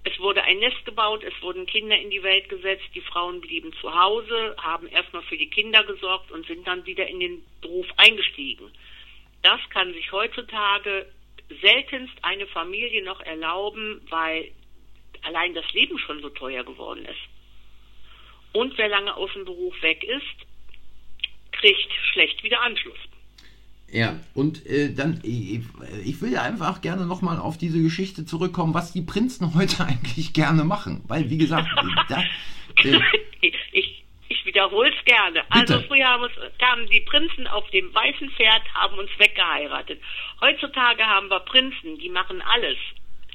Es 0.03 0.17
wurde 0.19 0.43
ein 0.43 0.59
Nest 0.59 0.85
gebaut, 0.85 1.23
es 1.23 1.33
wurden 1.41 1.65
Kinder 1.65 1.97
in 1.99 2.09
die 2.09 2.23
Welt 2.23 2.47
gesetzt, 2.47 2.85
die 2.95 3.01
Frauen 3.01 3.41
blieben 3.41 3.73
zu 3.81 3.93
Hause, 3.93 4.55
haben 4.57 4.87
erstmal 4.87 5.23
für 5.23 5.37
die 5.37 5.49
Kinder 5.49 5.83
gesorgt 5.83 6.31
und 6.31 6.45
sind 6.45 6.65
dann 6.67 6.85
wieder 6.85 7.07
in 7.07 7.19
den 7.19 7.43
Beruf 7.61 7.87
eingestiegen. 7.97 8.71
Das 9.41 9.59
kann 9.69 9.93
sich 9.93 10.11
heutzutage 10.11 11.07
seltenst 11.61 12.13
eine 12.21 12.45
Familie 12.47 13.03
noch 13.03 13.21
erlauben, 13.21 14.01
weil 14.09 14.51
allein 15.23 15.53
das 15.53 15.71
Leben 15.73 15.97
schon 15.97 16.21
so 16.21 16.29
teuer 16.29 16.63
geworden 16.63 17.05
ist. 17.05 18.53
Und 18.53 18.77
wer 18.77 18.89
lange 18.89 19.15
aus 19.15 19.31
dem 19.33 19.45
Beruf 19.45 19.81
weg 19.81 20.03
ist, 20.03 20.47
kriegt 21.51 21.91
schlecht 22.11 22.43
wieder 22.43 22.61
Anschluss. 22.61 22.97
Ja, 23.91 24.19
und 24.35 24.65
äh, 24.67 24.93
dann, 24.93 25.19
ich, 25.23 25.61
ich 26.05 26.21
will 26.21 26.31
ja 26.31 26.43
einfach 26.43 26.81
gerne 26.81 27.07
nochmal 27.07 27.39
auf 27.39 27.57
diese 27.57 27.81
Geschichte 27.81 28.25
zurückkommen, 28.25 28.73
was 28.73 28.93
die 28.93 29.01
Prinzen 29.01 29.53
heute 29.55 29.85
eigentlich 29.85 30.33
gerne 30.33 30.63
machen. 30.63 31.03
Weil, 31.07 31.29
wie 31.29 31.37
gesagt, 31.37 31.67
da, 32.09 32.23
äh, 32.83 32.99
wiederhole 34.59 34.89
es 34.89 35.05
gerne. 35.05 35.41
Bitte. 35.51 35.75
Also 35.75 35.87
früher 35.87 36.05
haben 36.05 36.23
uns, 36.23 36.33
kamen 36.59 36.87
die 36.87 37.01
Prinzen 37.01 37.47
auf 37.47 37.69
dem 37.71 37.93
weißen 37.93 38.29
Pferd, 38.31 38.61
haben 38.73 38.97
uns 38.97 39.09
weggeheiratet. 39.17 39.99
Heutzutage 40.41 41.03
haben 41.03 41.29
wir 41.29 41.39
Prinzen, 41.41 41.97
die 41.99 42.09
machen 42.09 42.41
alles. 42.41 42.77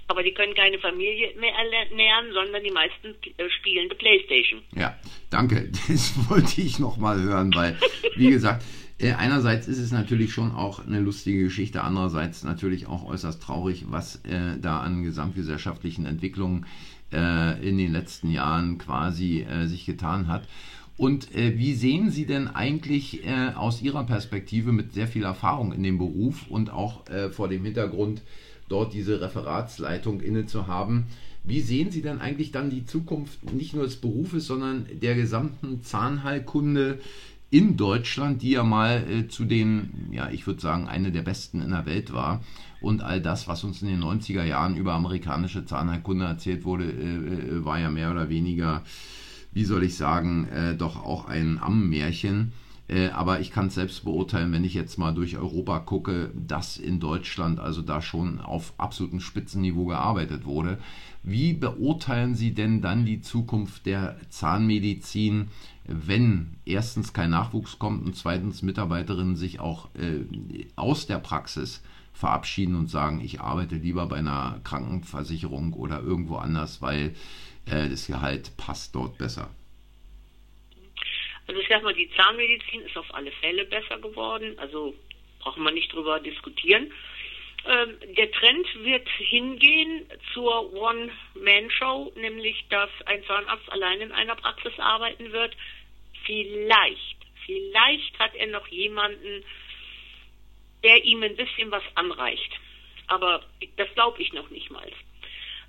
Aber 0.06 0.22
die 0.22 0.34
können 0.34 0.54
keine 0.54 0.78
Familie 0.78 1.32
mehr 1.40 1.54
ernähren, 1.54 2.26
sondern 2.34 2.62
die 2.62 2.70
meisten 2.70 3.14
äh, 3.38 3.48
spielen 3.58 3.88
die 3.88 3.96
Playstation. 3.96 4.60
Ja, 4.76 4.98
danke. 5.30 5.70
Das 5.88 6.28
wollte 6.28 6.60
ich 6.60 6.78
nochmal 6.78 7.20
hören, 7.22 7.54
weil, 7.54 7.78
wie 8.16 8.30
gesagt, 8.30 8.62
äh, 8.98 9.12
einerseits 9.12 9.66
ist 9.66 9.78
es 9.78 9.92
natürlich 9.92 10.32
schon 10.32 10.52
auch 10.52 10.86
eine 10.86 11.00
lustige 11.00 11.44
Geschichte, 11.44 11.82
andererseits 11.82 12.44
natürlich 12.44 12.86
auch 12.86 13.04
äußerst 13.04 13.42
traurig, 13.42 13.84
was 13.88 14.16
äh, 14.24 14.58
da 14.60 14.80
an 14.80 15.04
gesamtgesellschaftlichen 15.04 16.04
Entwicklungen 16.04 16.66
äh, 17.12 17.66
in 17.66 17.78
den 17.78 17.92
letzten 17.92 18.30
Jahren 18.30 18.76
quasi 18.76 19.40
äh, 19.42 19.66
sich 19.66 19.86
getan 19.86 20.28
hat. 20.28 20.46
Und 20.96 21.34
äh, 21.34 21.58
wie 21.58 21.74
sehen 21.74 22.10
Sie 22.10 22.24
denn 22.24 22.48
eigentlich 22.48 23.26
äh, 23.26 23.52
aus 23.54 23.82
Ihrer 23.82 24.04
Perspektive 24.04 24.72
mit 24.72 24.92
sehr 24.92 25.08
viel 25.08 25.24
Erfahrung 25.24 25.72
in 25.72 25.82
dem 25.82 25.98
Beruf 25.98 26.46
und 26.48 26.70
auch 26.70 27.08
äh, 27.08 27.30
vor 27.30 27.48
dem 27.48 27.64
Hintergrund 27.64 28.22
dort 28.68 28.94
diese 28.94 29.20
Referatsleitung 29.20 30.20
inne 30.20 30.46
zu 30.46 30.66
haben. 30.66 31.06
Wie 31.42 31.60
sehen 31.60 31.90
Sie 31.90 32.00
denn 32.00 32.20
eigentlich 32.20 32.52
dann 32.52 32.70
die 32.70 32.86
Zukunft 32.86 33.52
nicht 33.52 33.74
nur 33.74 33.84
des 33.84 33.96
Berufes, 33.96 34.46
sondern 34.46 34.86
der 35.02 35.14
gesamten 35.14 35.82
Zahnheilkunde 35.82 37.00
in 37.50 37.76
Deutschland, 37.76 38.42
die 38.42 38.50
ja 38.50 38.64
mal 38.64 39.04
äh, 39.08 39.28
zu 39.28 39.44
den, 39.44 40.08
ja, 40.10 40.30
ich 40.30 40.46
würde 40.46 40.60
sagen, 40.60 40.88
eine 40.88 41.12
der 41.12 41.22
besten 41.22 41.60
in 41.60 41.70
der 41.70 41.86
Welt 41.86 42.12
war. 42.12 42.42
Und 42.80 43.02
all 43.02 43.20
das, 43.20 43.46
was 43.46 43.62
uns 43.62 43.80
in 43.82 43.88
den 43.88 44.02
90er 44.02 44.44
Jahren 44.44 44.76
über 44.76 44.94
amerikanische 44.94 45.64
Zahnheilkunde 45.64 46.24
erzählt 46.24 46.64
wurde, 46.64 46.84
äh, 46.84 47.58
äh, 47.58 47.64
war 47.64 47.78
ja 47.78 47.90
mehr 47.90 48.10
oder 48.10 48.28
weniger, 48.28 48.82
wie 49.54 49.64
soll 49.64 49.84
ich 49.84 49.96
sagen, 49.96 50.48
äh, 50.48 50.76
doch 50.76 51.02
auch 51.02 51.26
ein 51.26 51.58
Ammenmärchen. 51.58 52.52
Äh, 52.86 53.08
aber 53.08 53.40
ich 53.40 53.50
kann 53.50 53.68
es 53.68 53.74
selbst 53.74 54.04
beurteilen, 54.04 54.52
wenn 54.52 54.64
ich 54.64 54.74
jetzt 54.74 54.98
mal 54.98 55.14
durch 55.14 55.38
Europa 55.38 55.78
gucke, 55.78 56.30
dass 56.34 56.76
in 56.76 57.00
Deutschland 57.00 57.58
also 57.58 57.80
da 57.80 58.02
schon 58.02 58.40
auf 58.40 58.74
absolutem 58.76 59.20
Spitzenniveau 59.20 59.86
gearbeitet 59.86 60.44
wurde. 60.44 60.78
Wie 61.22 61.54
beurteilen 61.54 62.34
Sie 62.34 62.52
denn 62.52 62.82
dann 62.82 63.06
die 63.06 63.22
Zukunft 63.22 63.86
der 63.86 64.16
Zahnmedizin, 64.28 65.48
wenn 65.86 66.56
erstens 66.66 67.14
kein 67.14 67.30
Nachwuchs 67.30 67.78
kommt 67.78 68.04
und 68.04 68.16
zweitens 68.16 68.60
Mitarbeiterinnen 68.60 69.36
sich 69.36 69.60
auch 69.60 69.88
äh, 69.94 70.66
aus 70.76 71.06
der 71.06 71.18
Praxis 71.18 71.80
verabschieden 72.12 72.76
und 72.76 72.90
sagen, 72.90 73.20
ich 73.20 73.40
arbeite 73.40 73.76
lieber 73.76 74.06
bei 74.06 74.16
einer 74.16 74.60
Krankenversicherung 74.62 75.72
oder 75.72 76.00
irgendwo 76.00 76.36
anders, 76.36 76.82
weil 76.82 77.14
äh, 77.66 77.88
das 77.88 78.06
Gehalt 78.06 78.56
passt 78.56 78.94
dort 78.94 79.18
besser? 79.18 79.50
Also 81.46 81.60
ich 81.60 81.68
sag 81.68 81.82
mal, 81.82 81.94
die 81.94 82.10
Zahnmedizin 82.16 82.82
ist 82.82 82.96
auf 82.96 83.12
alle 83.14 83.30
Fälle 83.32 83.64
besser 83.66 83.98
geworden. 83.98 84.58
Also 84.58 84.94
brauchen 85.40 85.62
wir 85.62 85.72
nicht 85.72 85.92
drüber 85.92 86.20
diskutieren. 86.20 86.92
Ähm, 87.66 87.96
der 88.16 88.30
Trend 88.32 88.66
wird 88.84 89.08
hingehen 89.18 90.06
zur 90.32 90.72
One-Man-Show, 90.72 92.12
nämlich 92.16 92.64
dass 92.68 92.90
ein 93.06 93.24
Zahnarzt 93.24 93.70
allein 93.72 94.00
in 94.00 94.12
einer 94.12 94.36
Praxis 94.36 94.78
arbeiten 94.78 95.32
wird. 95.32 95.56
Vielleicht, 96.24 97.16
vielleicht 97.46 98.18
hat 98.18 98.34
er 98.34 98.48
noch 98.48 98.66
jemanden, 98.68 99.44
der 100.82 101.04
ihm 101.04 101.22
ein 101.22 101.36
bisschen 101.36 101.70
was 101.70 101.82
anreicht. 101.94 102.52
Aber 103.06 103.42
das 103.76 103.88
glaube 103.94 104.20
ich 104.22 104.32
noch 104.32 104.50
nicht 104.50 104.70
mal. 104.70 104.90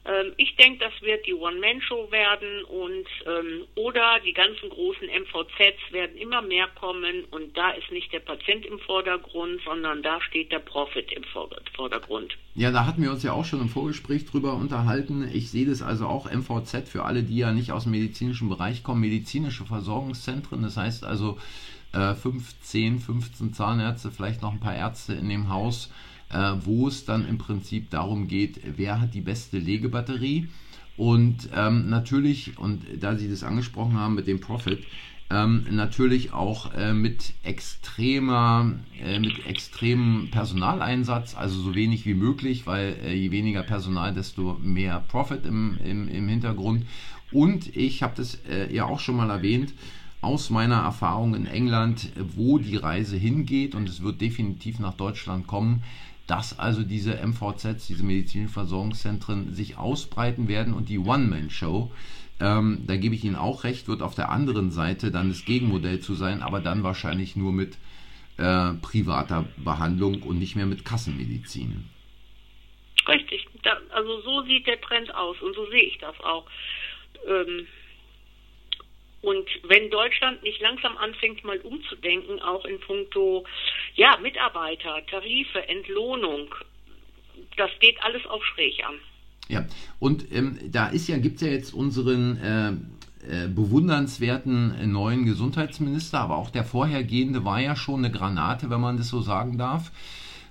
Ähm, 0.06 0.34
ich 0.38 0.56
denke, 0.56 0.86
das 0.86 0.94
wird 1.02 1.26
die 1.26 1.34
One-Man-Show 1.34 2.12
werden 2.12 2.64
und 2.66 3.08
ähm, 3.26 3.66
oder 3.76 4.20
die 4.24 4.34
ganzen 4.34 4.70
großen 4.70 5.08
MVZs 5.08 5.92
werden 5.92 6.18
immer 6.18 6.42
mehr 6.42 6.68
kommen 6.80 7.26
und 7.32 7.58
da 7.58 7.72
ist 7.72 7.92
nicht 7.92 8.14
der 8.14 8.20
Patient 8.20 8.66
im 8.66 8.80
Vordergrund, 8.80 9.62
sondern 9.66 10.04
da 10.04 10.22
steht 10.22 10.52
der 10.52 10.60
Profit 10.60 11.12
im 11.12 11.24
Vordergrund. 11.76 12.38
Ja, 12.54 12.72
da 12.72 12.86
hatten 12.86 13.02
wir 13.02 13.12
uns 13.12 13.24
ja 13.24 13.34
auch 13.34 13.46
schon 13.46 13.62
im 13.62 13.70
Vorgespräch 13.70 14.26
drüber 14.26 14.54
unterhalten. 14.54 15.28
Ich 15.34 15.50
sehe 15.50 15.66
das 15.66 15.82
also 15.82 16.06
auch 16.06 16.32
MVZ 16.32 16.88
für 16.88 17.04
alle, 17.04 17.24
die 17.24 17.38
ja 17.38 17.52
nicht 17.52 17.72
aus 17.72 17.84
dem 17.84 17.92
medizinischen 17.92 18.48
Bereich 18.48 18.84
kommen, 18.84 19.02
medizinische 19.02 19.66
Versorgungszentren. 19.66 20.62
Das 20.62 20.78
heißt 20.78 21.04
also 21.04 21.40
äh, 21.94 22.14
5, 22.14 22.62
10, 22.62 23.00
15 23.00 23.54
Zahnärzte, 23.54 24.12
vielleicht 24.12 24.44
noch 24.44 24.52
ein 24.52 24.60
paar 24.60 24.76
Ärzte 24.76 25.14
in 25.14 25.30
dem 25.30 25.50
Haus 25.50 25.90
wo 26.64 26.88
es 26.88 27.06
dann 27.06 27.28
im 27.28 27.38
Prinzip 27.38 27.90
darum 27.92 28.28
geht, 28.28 28.60
wer 28.78 29.00
hat 29.00 29.14
die 29.14 29.22
beste 29.22 29.58
Legebatterie. 29.58 30.50
Und 30.98 31.50
ähm, 31.54 31.90
natürlich, 31.90 32.58
und 32.58 32.84
da 33.00 33.16
Sie 33.16 33.30
das 33.30 33.44
angesprochen 33.44 33.96
haben 33.96 34.16
mit 34.16 34.28
dem 34.28 34.40
Profit, 34.40 34.80
ähm, 35.30 35.66
natürlich 35.72 36.34
auch 36.34 36.74
äh, 36.74 36.94
mit 36.94 37.34
extremer, 37.44 38.74
äh, 39.04 39.20
mit 39.20 39.46
extremem 39.48 40.30
Personaleinsatz, 40.30 41.36
also 41.36 41.60
so 41.60 41.74
wenig 41.74 42.06
wie 42.06 42.14
möglich, 42.14 42.68
weil 42.68 42.96
äh, 43.04 43.14
je 43.16 43.32
weniger 43.32 43.64
Personal, 43.64 44.14
desto 44.14 44.58
mehr 44.62 45.04
Profit 45.08 45.46
im, 45.46 45.78
im, 45.84 46.08
im 46.08 46.28
Hintergrund. 46.28 46.86
Und 47.32 47.76
ich 47.76 48.04
habe 48.04 48.14
das 48.16 48.36
äh, 48.50 48.74
ja 48.74 48.86
auch 48.86 49.00
schon 49.00 49.16
mal 49.16 49.32
erwähnt, 49.32 49.74
aus 50.22 50.50
meiner 50.50 50.78
Erfahrung 50.78 51.36
in 51.36 51.46
England, 51.46 52.10
wo 52.36 52.58
die 52.58 52.78
Reise 52.78 53.18
hingeht, 53.18 53.76
und 53.76 53.90
es 53.90 54.02
wird 54.02 54.22
definitiv 54.22 54.80
nach 54.80 54.94
Deutschland 54.94 55.46
kommen, 55.48 55.84
dass 56.28 56.58
also 56.58 56.84
diese 56.84 57.16
MVZs, 57.16 57.88
diese 57.88 58.04
medizinischen 58.04 58.52
Versorgungszentren, 58.52 59.54
sich 59.54 59.78
ausbreiten 59.78 60.48
werden 60.48 60.74
und 60.74 60.90
die 60.90 61.00
One-Man-Show, 61.00 61.92
ähm, 62.40 62.84
da 62.86 62.98
gebe 62.98 63.16
ich 63.16 63.24
Ihnen 63.24 63.36
auch 63.36 63.64
recht, 63.64 63.88
wird 63.88 64.02
auf 64.02 64.16
der 64.16 64.30
anderen 64.30 64.72
Seite 64.72 65.12
dann 65.12 65.30
das 65.30 65.46
Gegenmodell 65.46 66.00
zu 66.00 66.16
sein, 66.16 66.42
aber 66.42 66.60
dann 66.60 66.84
wahrscheinlich 66.84 67.36
nur 67.36 67.54
mit 67.54 67.78
äh, 68.38 68.74
privater 68.82 69.46
Behandlung 69.58 70.24
und 70.24 70.40
nicht 70.40 70.56
mehr 70.56 70.66
mit 70.66 70.84
Kassenmedizin. 70.84 71.86
Richtig, 73.08 73.48
da, 73.64 73.78
also 73.92 74.22
so 74.22 74.42
sieht 74.44 74.68
der 74.68 74.82
Trend 74.82 75.14
aus 75.14 75.40
und 75.42 75.56
so 75.56 75.70
sehe 75.70 75.84
ich 75.84 75.98
das 76.00 76.20
auch. 76.22 76.46
Ähm, 77.28 77.68
und 79.26 79.48
wenn 79.64 79.90
Deutschland 79.90 80.44
nicht 80.44 80.62
langsam 80.62 80.98
anfängt, 80.98 81.44
mal 81.44 81.58
umzudenken, 81.58 82.40
auch 82.42 82.64
in 82.66 82.80
puncto 82.80 83.44
ja, 83.96 84.18
Mitarbeiter, 84.22 85.04
Tarife, 85.10 85.68
Entlohnung, 85.68 86.54
das 87.58 87.72
geht 87.80 88.02
alles 88.04 88.26
auf 88.28 88.46
schräg 88.46 88.86
an. 88.86 88.96
Ja, 89.48 89.66
und 90.00 90.32
ähm, 90.32 90.60
da 90.72 90.90
ist 90.90 91.08
ja, 91.08 91.18
gibt 91.18 91.38
es 91.38 91.42
ja 91.42 91.48
jetzt 91.48 91.74
unseren 91.74 92.38
äh, 92.38 92.70
äh, 93.28 93.48
bewundernswerten 93.48 94.76
äh, 94.76 94.86
neuen 94.86 95.26
Gesundheitsminister, 95.26 96.20
aber 96.20 96.38
auch 96.38 96.52
der 96.52 96.64
vorhergehende 96.64 97.44
war 97.44 97.60
ja 97.60 97.76
schon 97.76 98.06
eine 98.06 98.12
Granate, 98.12 98.70
wenn 98.70 98.82
man 98.82 98.98
das 98.98 99.10
so 99.10 99.22
sagen 99.22 99.58
darf. 99.58 99.92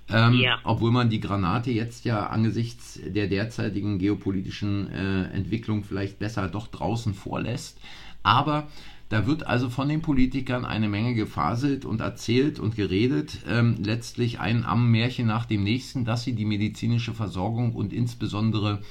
Ähm, 0.09 0.33
ja. 0.33 0.59
Obwohl 0.63 0.91
man 0.91 1.09
die 1.09 1.19
Granate 1.19 1.71
jetzt 1.71 2.05
ja 2.05 2.27
angesichts 2.27 2.99
der 3.03 3.27
derzeitigen 3.27 3.97
geopolitischen 3.97 4.91
äh, 4.91 5.23
Entwicklung 5.33 5.83
vielleicht 5.83 6.19
besser 6.19 6.47
doch 6.47 6.67
draußen 6.67 7.13
vorlässt. 7.13 7.79
Aber 8.25 8.67
da 9.09 9.27
wird 9.27 9.45
also 9.45 9.69
von 9.69 9.87
den 9.87 10.01
Politikern 10.01 10.65
eine 10.65 10.89
Menge 10.89 11.13
gefaselt 11.13 11.85
und 11.85 12.01
erzählt 12.01 12.59
und 12.59 12.75
geredet, 12.75 13.37
ähm, 13.47 13.77
letztlich 13.83 14.39
ein 14.39 14.65
Ammenmärchen 14.65 15.27
nach 15.27 15.45
dem 15.45 15.63
nächsten, 15.63 16.05
dass 16.05 16.23
sie 16.23 16.33
die 16.33 16.45
medizinische 16.45 17.13
Versorgung 17.13 17.75
und 17.75 17.93
insbesondere 17.93 18.81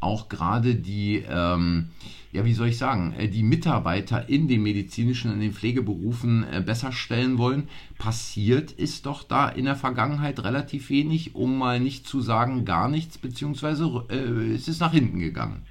auch 0.00 0.28
gerade 0.28 0.74
die, 0.74 1.22
ähm, 1.28 1.90
ja, 2.32 2.44
wie 2.44 2.54
soll 2.54 2.70
ich 2.70 2.76
sagen, 2.76 3.14
äh, 3.16 3.28
die 3.28 3.44
Mitarbeiter 3.44 4.28
in 4.28 4.48
den 4.48 4.64
medizinischen, 4.64 5.32
in 5.32 5.38
den 5.38 5.52
Pflegeberufen 5.52 6.42
äh, 6.42 6.60
besser 6.60 6.90
stellen 6.90 7.38
wollen. 7.38 7.68
Passiert 7.98 8.72
ist 8.72 9.06
doch 9.06 9.22
da 9.22 9.48
in 9.48 9.66
der 9.66 9.76
Vergangenheit 9.76 10.42
relativ 10.42 10.90
wenig, 10.90 11.36
um 11.36 11.56
mal 11.56 11.78
nicht 11.78 12.08
zu 12.08 12.20
sagen 12.20 12.64
gar 12.64 12.88
nichts, 12.88 13.16
beziehungsweise 13.16 14.06
äh, 14.08 14.54
es 14.54 14.66
ist 14.66 14.80
nach 14.80 14.92
hinten 14.92 15.20
gegangen. 15.20 15.62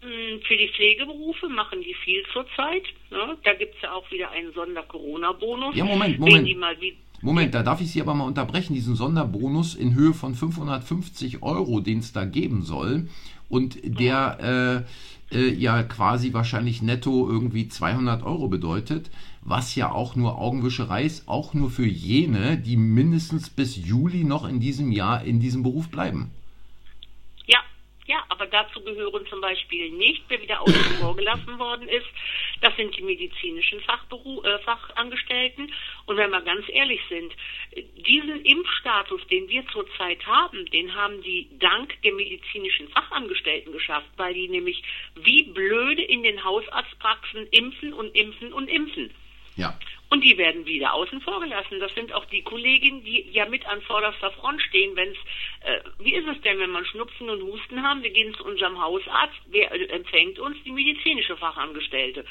Hm, 0.00 0.40
für 0.46 0.56
die 0.56 0.68
Pflegeberufe 0.68 1.48
machen 1.48 1.82
die 1.82 1.94
viel 2.04 2.22
zurzeit. 2.32 2.84
Ne? 3.10 3.36
Da 3.44 3.54
gibt 3.54 3.74
es 3.76 3.82
ja 3.82 3.92
auch 3.92 4.10
wieder 4.10 4.30
einen 4.30 4.52
Sonder-Corona-Bonus. 4.52 5.76
Ja, 5.76 5.84
Moment, 5.84 6.18
Moment. 6.18 6.48
Moment, 7.22 7.54
da 7.54 7.62
darf 7.62 7.82
ich 7.82 7.90
Sie 7.90 8.00
aber 8.00 8.14
mal 8.14 8.24
unterbrechen, 8.24 8.72
diesen 8.72 8.96
Sonderbonus 8.96 9.74
in 9.74 9.94
Höhe 9.94 10.14
von 10.14 10.34
550 10.34 11.42
Euro, 11.42 11.80
den 11.80 11.98
es 11.98 12.14
da 12.14 12.24
geben 12.24 12.62
soll. 12.62 13.08
Und 13.50 13.78
der 13.82 14.86
äh, 15.30 15.36
äh, 15.36 15.52
ja 15.52 15.82
quasi 15.82 16.32
wahrscheinlich 16.32 16.82
netto 16.82 17.28
irgendwie 17.28 17.68
200 17.68 18.22
Euro 18.22 18.48
bedeutet, 18.48 19.10
was 19.42 19.74
ja 19.74 19.92
auch 19.92 20.16
nur 20.16 20.38
Augenwischerei 20.38 21.04
ist, 21.04 21.28
auch 21.28 21.54
nur 21.54 21.70
für 21.70 21.86
jene, 21.86 22.58
die 22.58 22.76
mindestens 22.76 23.50
bis 23.50 23.76
Juli 23.76 24.24
noch 24.24 24.48
in 24.48 24.60
diesem 24.60 24.92
Jahr 24.92 25.24
in 25.24 25.40
diesem 25.40 25.62
Beruf 25.62 25.88
bleiben. 25.88 26.30
Ja, 28.10 28.24
aber 28.28 28.48
dazu 28.48 28.82
gehören 28.82 29.24
zum 29.28 29.40
Beispiel 29.40 29.88
nicht, 29.90 30.24
wer 30.26 30.42
wieder 30.42 30.60
außen 30.60 30.96
vor 31.00 31.14
gelassen 31.14 31.60
worden 31.60 31.86
ist. 31.86 32.08
Das 32.60 32.74
sind 32.74 32.96
die 32.96 33.02
medizinischen 33.02 33.80
Fachberu 33.82 34.42
äh, 34.42 34.58
Fachangestellten. 34.64 35.72
Und 36.06 36.16
wenn 36.16 36.30
wir 36.30 36.40
ganz 36.40 36.64
ehrlich 36.70 37.00
sind, 37.08 37.32
diesen 38.04 38.44
Impfstatus, 38.44 39.24
den 39.28 39.48
wir 39.48 39.64
zurzeit 39.68 40.26
haben, 40.26 40.66
den 40.72 40.92
haben 40.92 41.22
die 41.22 41.50
dank 41.60 42.02
der 42.02 42.12
medizinischen 42.14 42.88
Fachangestellten 42.88 43.72
geschafft, 43.72 44.10
weil 44.16 44.34
die 44.34 44.48
nämlich 44.48 44.82
wie 45.14 45.44
blöde 45.44 46.02
in 46.02 46.24
den 46.24 46.42
Hausarztpraxen 46.42 47.46
impfen 47.52 47.92
und 47.92 48.12
impfen 48.16 48.52
und 48.52 48.66
impfen. 48.66 49.14
Ja. 49.54 49.78
Und 50.10 50.24
die 50.24 50.36
werden 50.36 50.66
wieder 50.66 50.92
außen 50.92 51.20
vor 51.20 51.40
gelassen. 51.40 51.78
Das 51.78 51.94
sind 51.94 52.12
auch 52.12 52.24
die 52.26 52.42
Kolleginnen, 52.42 53.04
die 53.04 53.30
ja 53.30 53.46
mit 53.46 53.64
an 53.66 53.80
vorderster 53.82 54.32
Front 54.32 54.60
stehen, 54.60 54.96
wenn 54.96 55.10
es, 55.10 55.16
äh, 55.60 55.80
wie 56.00 56.14
ist 56.14 56.26
es 56.26 56.40
denn, 56.42 56.58
wenn 56.58 56.70
man 56.70 56.84
Schnupfen 56.84 57.30
und 57.30 57.42
Husten 57.42 57.80
haben, 57.82 58.02
wir 58.02 58.10
gehen 58.10 58.34
zu 58.34 58.44
unserem 58.44 58.80
Hausarzt, 58.80 59.40
wer 59.46 59.70
äh, 59.70 59.84
empfängt 59.86 60.40
uns? 60.40 60.56
Die 60.64 60.72
medizinische 60.72 61.36
Fachangestellte. 61.36 62.24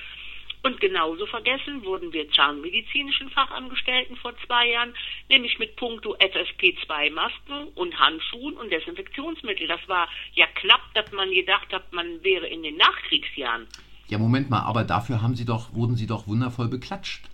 Und 0.61 0.81
genauso 0.81 1.25
vergessen 1.25 1.85
wurden 1.85 2.11
wir 2.11 2.29
zahnmedizinischen 2.31 3.29
Fachangestellten 3.29 4.17
vor 4.17 4.33
zwei 4.45 4.71
Jahren, 4.71 4.93
nämlich 5.29 5.57
mit 5.57 5.77
puncto 5.77 6.17
FFP2-Masken 6.17 7.69
und 7.75 7.97
Handschuhen 7.97 8.57
und 8.57 8.69
Desinfektionsmittel. 8.69 9.67
Das 9.67 9.79
war 9.87 10.09
ja 10.33 10.47
knapp, 10.55 10.81
dass 10.95 11.09
man 11.13 11.31
gedacht 11.31 11.71
hat, 11.71 11.93
man 11.93 12.21
wäre 12.23 12.47
in 12.47 12.61
den 12.61 12.75
Nachkriegsjahren. 12.75 13.67
Ja, 14.09 14.17
Moment 14.17 14.49
mal, 14.49 14.63
aber 14.63 14.83
dafür 14.83 15.21
haben 15.21 15.35
Sie 15.35 15.45
doch, 15.45 15.73
wurden 15.73 15.95
Sie 15.95 16.07
doch 16.07 16.27
wundervoll 16.27 16.67
beklatscht. 16.67 17.29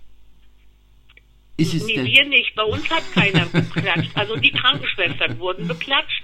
Ist 1.57 1.73
es 1.73 1.85
nee, 1.85 1.95
denn? 1.95 2.05
wir 2.05 2.25
nicht. 2.25 2.53
Bei 2.55 2.63
uns 2.63 2.89
hat 2.89 3.03
keiner 3.13 3.45
beklatscht. 3.45 4.11
Also 4.15 4.35
die 4.35 4.51
Krankenschwestern 4.51 5.39
wurden 5.39 5.67
beklatscht. 5.67 6.23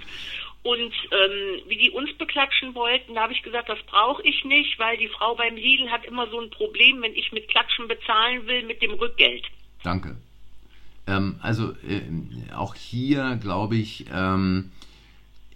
Und 0.62 0.92
ähm, 1.10 1.62
wie 1.66 1.76
die 1.76 1.90
uns 1.90 2.12
beklatschen 2.18 2.74
wollten, 2.74 3.14
da 3.14 3.22
habe 3.22 3.32
ich 3.32 3.42
gesagt, 3.42 3.68
das 3.68 3.80
brauche 3.86 4.22
ich 4.22 4.44
nicht, 4.44 4.78
weil 4.78 4.96
die 4.96 5.08
Frau 5.08 5.34
beim 5.34 5.56
Lidl 5.56 5.90
hat 5.90 6.04
immer 6.04 6.28
so 6.30 6.40
ein 6.40 6.50
Problem, 6.50 7.02
wenn 7.02 7.14
ich 7.14 7.32
mit 7.32 7.48
Klatschen 7.48 7.88
bezahlen 7.88 8.46
will, 8.46 8.64
mit 8.64 8.80
dem 8.80 8.92
Rückgeld. 8.92 9.44
Danke. 9.82 10.16
Ähm, 11.08 11.36
also 11.42 11.72
äh, 11.88 12.02
auch 12.54 12.76
hier 12.76 13.40
glaube 13.42 13.74
ich, 13.76 14.04
ähm, 14.12 14.70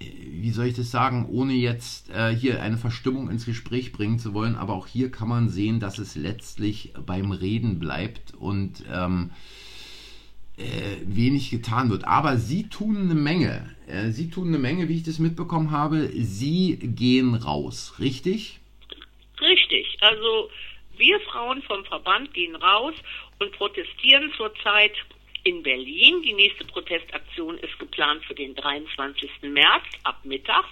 wie 0.00 0.50
soll 0.50 0.66
ich 0.66 0.74
das 0.74 0.90
sagen, 0.90 1.26
ohne 1.30 1.52
jetzt 1.52 2.10
äh, 2.10 2.34
hier 2.34 2.60
eine 2.60 2.76
Verstimmung 2.76 3.30
ins 3.30 3.46
Gespräch 3.46 3.92
bringen 3.92 4.18
zu 4.18 4.34
wollen, 4.34 4.56
aber 4.56 4.74
auch 4.74 4.88
hier 4.88 5.12
kann 5.12 5.28
man 5.28 5.48
sehen, 5.48 5.78
dass 5.78 5.98
es 5.98 6.16
letztlich 6.16 6.92
beim 7.06 7.30
Reden 7.30 7.78
bleibt 7.78 8.34
und 8.34 8.82
ähm, 8.92 9.30
äh, 9.30 9.55
wenig 10.56 11.50
getan 11.50 11.90
wird. 11.90 12.04
Aber 12.04 12.36
sie 12.36 12.68
tun 12.68 12.96
eine 12.96 13.14
Menge. 13.14 13.74
Äh, 13.86 14.10
sie 14.10 14.30
tun 14.30 14.48
eine 14.48 14.58
Menge, 14.58 14.88
wie 14.88 14.96
ich 14.96 15.02
das 15.02 15.18
mitbekommen 15.18 15.70
habe. 15.70 16.08
Sie 16.12 16.78
gehen 16.80 17.34
raus, 17.34 17.94
richtig? 17.98 18.58
Richtig. 19.40 19.98
Also 20.00 20.50
wir 20.96 21.20
Frauen 21.20 21.62
vom 21.62 21.84
Verband 21.84 22.32
gehen 22.32 22.56
raus 22.56 22.94
und 23.38 23.52
protestieren 23.52 24.32
zurzeit 24.36 24.92
in 25.44 25.62
Berlin. 25.62 26.22
Die 26.22 26.32
nächste 26.32 26.64
Protestaktion 26.64 27.58
ist 27.58 27.78
geplant 27.78 28.24
für 28.24 28.34
den 28.34 28.54
23. 28.54 29.30
März 29.42 29.84
ab 30.04 30.20
mittags. 30.24 30.68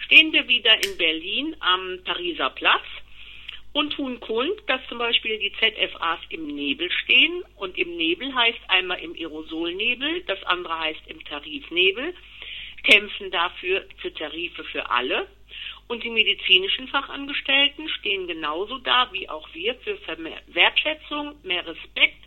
Stehen 0.00 0.32
wir 0.32 0.46
wieder 0.48 0.74
in 0.84 0.96
Berlin 0.98 1.56
am 1.60 1.98
Pariser 2.04 2.50
Platz 2.50 2.84
und 3.74 3.92
tun 3.92 4.20
kund, 4.20 4.54
dass 4.68 4.80
zum 4.88 4.98
Beispiel 4.98 5.36
die 5.38 5.52
ZFAs 5.52 6.20
im 6.28 6.46
Nebel 6.46 6.90
stehen. 6.90 7.42
Und 7.56 7.76
im 7.76 7.96
Nebel 7.96 8.32
heißt 8.34 8.60
einmal 8.68 9.00
im 9.00 9.14
Aerosolnebel, 9.14 10.22
das 10.22 10.42
andere 10.44 10.78
heißt 10.78 11.02
im 11.08 11.22
Tarifnebel, 11.24 12.14
kämpfen 12.84 13.30
dafür 13.32 13.84
für 13.98 14.14
Tarife 14.14 14.62
für 14.64 14.88
alle. 14.90 15.26
Und 15.88 16.04
die 16.04 16.10
medizinischen 16.10 16.86
Fachangestellten 16.86 17.88
stehen 17.88 18.28
genauso 18.28 18.78
da 18.78 19.12
wie 19.12 19.28
auch 19.28 19.52
wir 19.52 19.74
für 19.74 19.98
mehr 20.16 20.40
Wertschätzung, 20.46 21.34
mehr 21.42 21.66
Respekt 21.66 22.24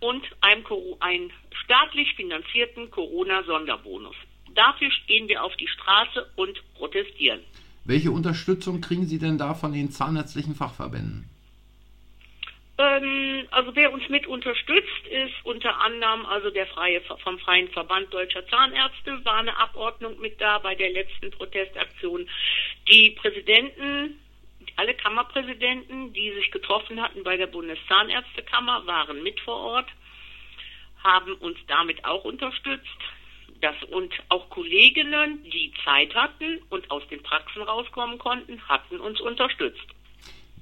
und 0.00 0.24
einen, 0.42 0.64
einen 1.00 1.32
staatlich 1.64 2.14
finanzierten 2.14 2.90
Corona-Sonderbonus. 2.92 4.16
Dafür 4.54 4.92
stehen 4.92 5.28
wir 5.28 5.42
auf 5.42 5.56
die 5.56 5.66
Straße 5.66 6.30
und 6.36 6.62
protestieren. 6.74 7.40
Welche 7.84 8.10
Unterstützung 8.10 8.80
kriegen 8.80 9.06
Sie 9.06 9.18
denn 9.18 9.36
da 9.36 9.52
von 9.52 9.72
den 9.72 9.90
zahnärztlichen 9.90 10.54
Fachverbänden? 10.54 11.28
Ähm, 12.78 13.46
also 13.50 13.76
wer 13.76 13.92
uns 13.92 14.08
mit 14.08 14.26
unterstützt, 14.26 15.06
ist 15.10 15.34
unter 15.44 15.78
anderem 15.80 16.24
also 16.24 16.50
der 16.50 16.66
freie 16.66 17.02
vom 17.02 17.38
Freien 17.38 17.68
Verband 17.68 18.12
Deutscher 18.12 18.46
Zahnärzte 18.48 19.22
war 19.24 19.36
eine 19.36 19.56
Abordnung 19.58 20.18
mit 20.18 20.40
da 20.40 20.58
bei 20.58 20.74
der 20.74 20.90
letzten 20.90 21.30
Protestaktion. 21.30 22.26
Die 22.90 23.10
Präsidenten, 23.10 24.18
alle 24.76 24.94
Kammerpräsidenten, 24.94 26.14
die 26.14 26.32
sich 26.32 26.50
getroffen 26.50 27.00
hatten 27.00 27.22
bei 27.22 27.36
der 27.36 27.48
Bundeszahnärztekammer, 27.48 28.86
waren 28.86 29.22
mit 29.22 29.38
vor 29.40 29.56
Ort, 29.56 29.88
haben 31.04 31.34
uns 31.34 31.58
damit 31.68 32.02
auch 32.04 32.24
unterstützt 32.24 32.98
das 33.60 33.74
und 33.90 34.12
auch 34.28 34.48
Kolleginnen, 34.50 35.42
die 35.44 35.72
Zeit 35.84 36.14
hatten 36.14 36.60
und 36.70 36.90
aus 36.90 37.02
den 37.08 37.22
Praxen 37.22 37.62
rauskommen 37.62 38.18
konnten, 38.18 38.60
hatten 38.68 39.00
uns 39.00 39.20
unterstützt. 39.20 39.86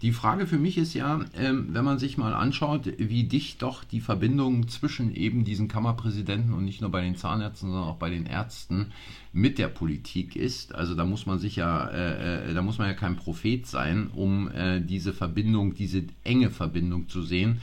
Die 0.02 0.10
Frage 0.10 0.48
für 0.48 0.58
mich 0.58 0.78
ist 0.78 0.94
ja, 0.94 1.20
ähm, 1.36 1.68
wenn 1.70 1.84
man 1.84 2.00
sich 2.00 2.18
mal 2.18 2.34
anschaut, 2.34 2.92
wie 2.98 3.22
dicht 3.22 3.62
doch 3.62 3.84
die 3.84 4.00
Verbindung 4.00 4.66
zwischen 4.66 5.14
eben 5.14 5.44
diesen 5.44 5.68
Kammerpräsidenten 5.68 6.52
und 6.54 6.64
nicht 6.64 6.80
nur 6.80 6.90
bei 6.90 7.02
den 7.02 7.14
Zahnärzten, 7.14 7.70
sondern 7.70 7.88
auch 7.88 7.98
bei 7.98 8.10
den 8.10 8.26
Ärzten 8.26 8.90
mit 9.32 9.58
der 9.58 9.68
Politik 9.68 10.34
ist. 10.34 10.74
Also 10.74 10.96
da 10.96 11.04
muss 11.04 11.24
man 11.26 11.38
sich 11.38 11.54
ja, 11.54 11.88
äh, 11.88 12.50
äh 12.50 12.54
da 12.54 12.62
muss 12.62 12.78
man 12.78 12.88
ja 12.88 12.94
kein 12.94 13.14
Prophet 13.14 13.64
sein, 13.64 14.10
um 14.12 14.50
äh, 14.50 14.80
diese 14.80 15.12
Verbindung, 15.12 15.74
diese 15.74 16.02
enge 16.24 16.50
Verbindung 16.50 17.08
zu 17.08 17.22
sehen. 17.22 17.60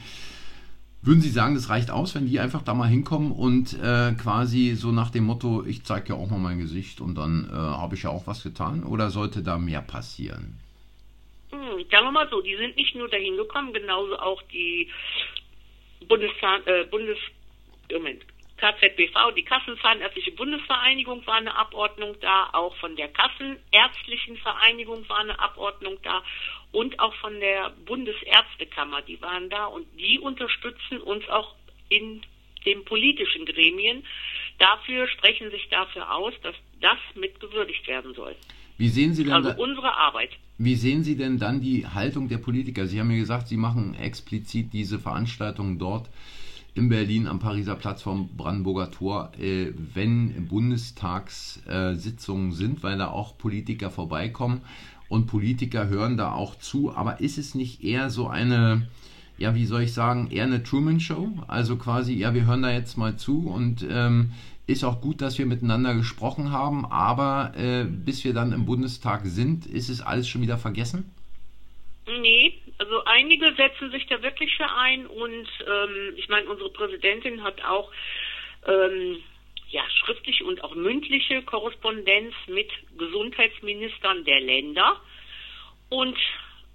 Würden 1.02 1.22
Sie 1.22 1.30
sagen, 1.30 1.54
das 1.54 1.70
reicht 1.70 1.90
aus, 1.90 2.14
wenn 2.14 2.26
die 2.26 2.40
einfach 2.40 2.60
da 2.62 2.74
mal 2.74 2.88
hinkommen 2.88 3.32
und 3.32 3.72
äh, 3.80 4.12
quasi 4.20 4.74
so 4.74 4.92
nach 4.92 5.10
dem 5.10 5.24
Motto, 5.24 5.64
ich 5.64 5.82
zeige 5.82 6.10
ja 6.10 6.14
auch 6.16 6.28
mal 6.28 6.38
mein 6.38 6.58
Gesicht 6.58 7.00
und 7.00 7.14
dann 7.14 7.48
äh, 7.50 7.54
habe 7.54 7.94
ich 7.94 8.02
ja 8.02 8.10
auch 8.10 8.26
was 8.26 8.42
getan? 8.42 8.84
Oder 8.84 9.08
sollte 9.08 9.42
da 9.42 9.56
mehr 9.56 9.80
passieren? 9.80 10.58
Hm, 11.52 11.86
sagen 11.90 12.06
wir 12.06 12.12
mal 12.12 12.28
so, 12.28 12.42
die 12.42 12.54
sind 12.54 12.76
nicht 12.76 12.94
nur 12.96 13.08
dahin 13.08 13.36
gekommen, 13.38 13.72
genauso 13.72 14.18
auch 14.18 14.42
die 14.52 14.90
Bundeszahn, 16.06 16.60
äh, 16.66 16.84
Bundes, 16.90 17.18
Moment, 17.90 18.22
KZBV, 18.60 19.34
die 19.34 19.42
Kassenzahnärztliche 19.42 20.32
Bundesvereinigung 20.32 21.26
war 21.26 21.36
eine 21.36 21.56
Abordnung 21.56 22.14
da, 22.20 22.50
auch 22.52 22.76
von 22.76 22.94
der 22.94 23.08
Kassenärztlichen 23.08 24.36
Vereinigung 24.36 25.08
war 25.08 25.20
eine 25.20 25.38
Abordnung 25.40 25.96
da 26.02 26.22
und 26.70 27.00
auch 27.00 27.14
von 27.16 27.40
der 27.40 27.70
Bundesärztekammer, 27.86 29.00
die 29.02 29.20
waren 29.22 29.48
da 29.48 29.64
und 29.64 29.86
die 29.98 30.18
unterstützen 30.18 31.00
uns 31.00 31.26
auch 31.30 31.54
in 31.88 32.20
den 32.66 32.84
politischen 32.84 33.46
Gremien. 33.46 34.04
Dafür 34.58 35.08
sprechen 35.08 35.50
sich 35.50 35.66
dafür 35.70 36.14
aus, 36.14 36.34
dass 36.42 36.54
das 36.82 36.98
mitgewürdigt 37.14 37.88
werden 37.88 38.12
soll. 38.14 38.36
Wie 38.76 38.88
sehen 38.88 39.14
Sie 39.14 39.24
denn 39.24 39.32
also 39.32 39.54
unsere 39.56 39.94
Arbeit. 39.94 40.30
Wie 40.58 40.74
sehen 40.74 41.02
Sie 41.02 41.16
denn 41.16 41.38
dann 41.38 41.62
die 41.62 41.86
Haltung 41.86 42.28
der 42.28 42.38
Politiker? 42.38 42.86
Sie 42.86 43.00
haben 43.00 43.08
mir 43.08 43.18
gesagt, 43.18 43.48
Sie 43.48 43.56
machen 43.56 43.94
explizit 43.94 44.74
diese 44.74 44.98
Veranstaltungen 44.98 45.78
dort 45.78 46.10
in 46.74 46.88
Berlin 46.88 47.26
am 47.26 47.38
Pariser 47.38 47.74
Platz 47.74 48.02
vom 48.02 48.28
Brandenburger 48.36 48.90
Tor, 48.90 49.32
äh, 49.38 49.72
wenn 49.94 50.48
Bundestagssitzungen 50.48 52.52
äh, 52.52 52.54
sind, 52.54 52.82
weil 52.82 52.98
da 52.98 53.08
auch 53.08 53.38
Politiker 53.38 53.90
vorbeikommen 53.90 54.62
und 55.08 55.26
Politiker 55.26 55.88
hören 55.88 56.16
da 56.16 56.32
auch 56.32 56.56
zu. 56.56 56.94
Aber 56.94 57.20
ist 57.20 57.38
es 57.38 57.54
nicht 57.54 57.84
eher 57.84 58.10
so 58.10 58.28
eine, 58.28 58.86
ja, 59.38 59.54
wie 59.54 59.66
soll 59.66 59.82
ich 59.82 59.92
sagen, 59.92 60.30
eher 60.30 60.44
eine 60.44 60.62
Truman-Show? 60.62 61.30
Also 61.48 61.76
quasi, 61.76 62.14
ja, 62.14 62.34
wir 62.34 62.46
hören 62.46 62.62
da 62.62 62.70
jetzt 62.70 62.96
mal 62.96 63.16
zu 63.16 63.48
und 63.48 63.84
ähm, 63.90 64.32
ist 64.66 64.84
auch 64.84 65.00
gut, 65.00 65.20
dass 65.20 65.36
wir 65.36 65.46
miteinander 65.46 65.94
gesprochen 65.94 66.52
haben, 66.52 66.86
aber 66.86 67.54
äh, 67.56 67.84
bis 67.84 68.22
wir 68.22 68.32
dann 68.32 68.52
im 68.52 68.66
Bundestag 68.66 69.26
sind, 69.26 69.66
ist 69.66 69.88
es 69.88 70.00
alles 70.00 70.28
schon 70.28 70.42
wieder 70.42 70.58
vergessen? 70.58 71.06
Nee, 72.06 72.52
einige 73.10 73.54
setzen 73.54 73.90
sich 73.90 74.06
da 74.06 74.22
wirklich 74.22 74.56
für 74.56 74.70
ein 74.70 75.06
und 75.06 75.48
ähm, 75.66 76.14
ich 76.16 76.28
meine, 76.28 76.48
unsere 76.48 76.70
Präsidentin 76.70 77.42
hat 77.42 77.62
auch 77.64 77.90
ähm, 78.66 79.22
ja, 79.68 79.82
schriftliche 79.90 80.44
und 80.44 80.62
auch 80.64 80.74
mündliche 80.74 81.42
Korrespondenz 81.42 82.34
mit 82.48 82.70
Gesundheitsministern 82.98 84.24
der 84.24 84.40
Länder. 84.40 85.00
und 85.90 86.16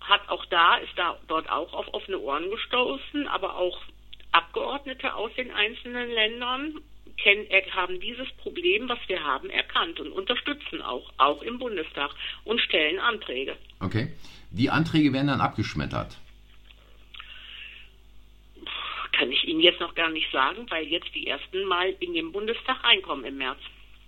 hat 0.01 0.29
auch 0.29 0.45
da, 0.45 0.75
ist 0.77 0.93
da 0.97 1.17
dort 1.27 1.49
auch 1.49 1.73
auf 1.73 1.93
offene 1.93 2.19
Ohren 2.19 2.49
gestoßen, 2.51 3.27
aber 3.27 3.57
auch 3.57 3.81
Abgeordnete 4.31 5.15
aus 5.15 5.31
den 5.35 5.49
einzelnen 5.51 6.11
Ländern 6.11 6.75
kennen, 7.17 7.47
haben 7.71 7.99
dieses 7.99 8.29
Problem, 8.33 8.89
was 8.89 8.99
wir 9.07 9.23
haben, 9.23 9.49
erkannt 9.49 9.99
und 9.99 10.11
unterstützen 10.11 10.81
auch, 10.81 11.11
auch 11.17 11.41
im 11.41 11.57
Bundestag 11.57 12.11
und 12.43 12.59
stellen 12.61 12.99
Anträge. 12.99 13.55
Okay. 13.79 14.09
Die 14.51 14.69
Anträge 14.69 15.11
werden 15.13 15.27
dann 15.27 15.41
abgeschmettert. 15.41 16.17
Kann 19.17 19.31
ich 19.31 19.43
Ihnen 19.47 19.61
jetzt 19.61 19.79
noch 19.79 19.95
gar 19.95 20.09
nicht 20.09 20.29
sagen, 20.31 20.65
weil 20.69 20.85
jetzt 20.87 21.13
die 21.15 21.27
ersten 21.27 21.65
Mal 21.65 21.95
in 21.99 22.13
den 22.13 22.31
Bundestag 22.31 22.83
reinkommen 22.83 23.25
im 23.25 23.37
März. 23.37 23.59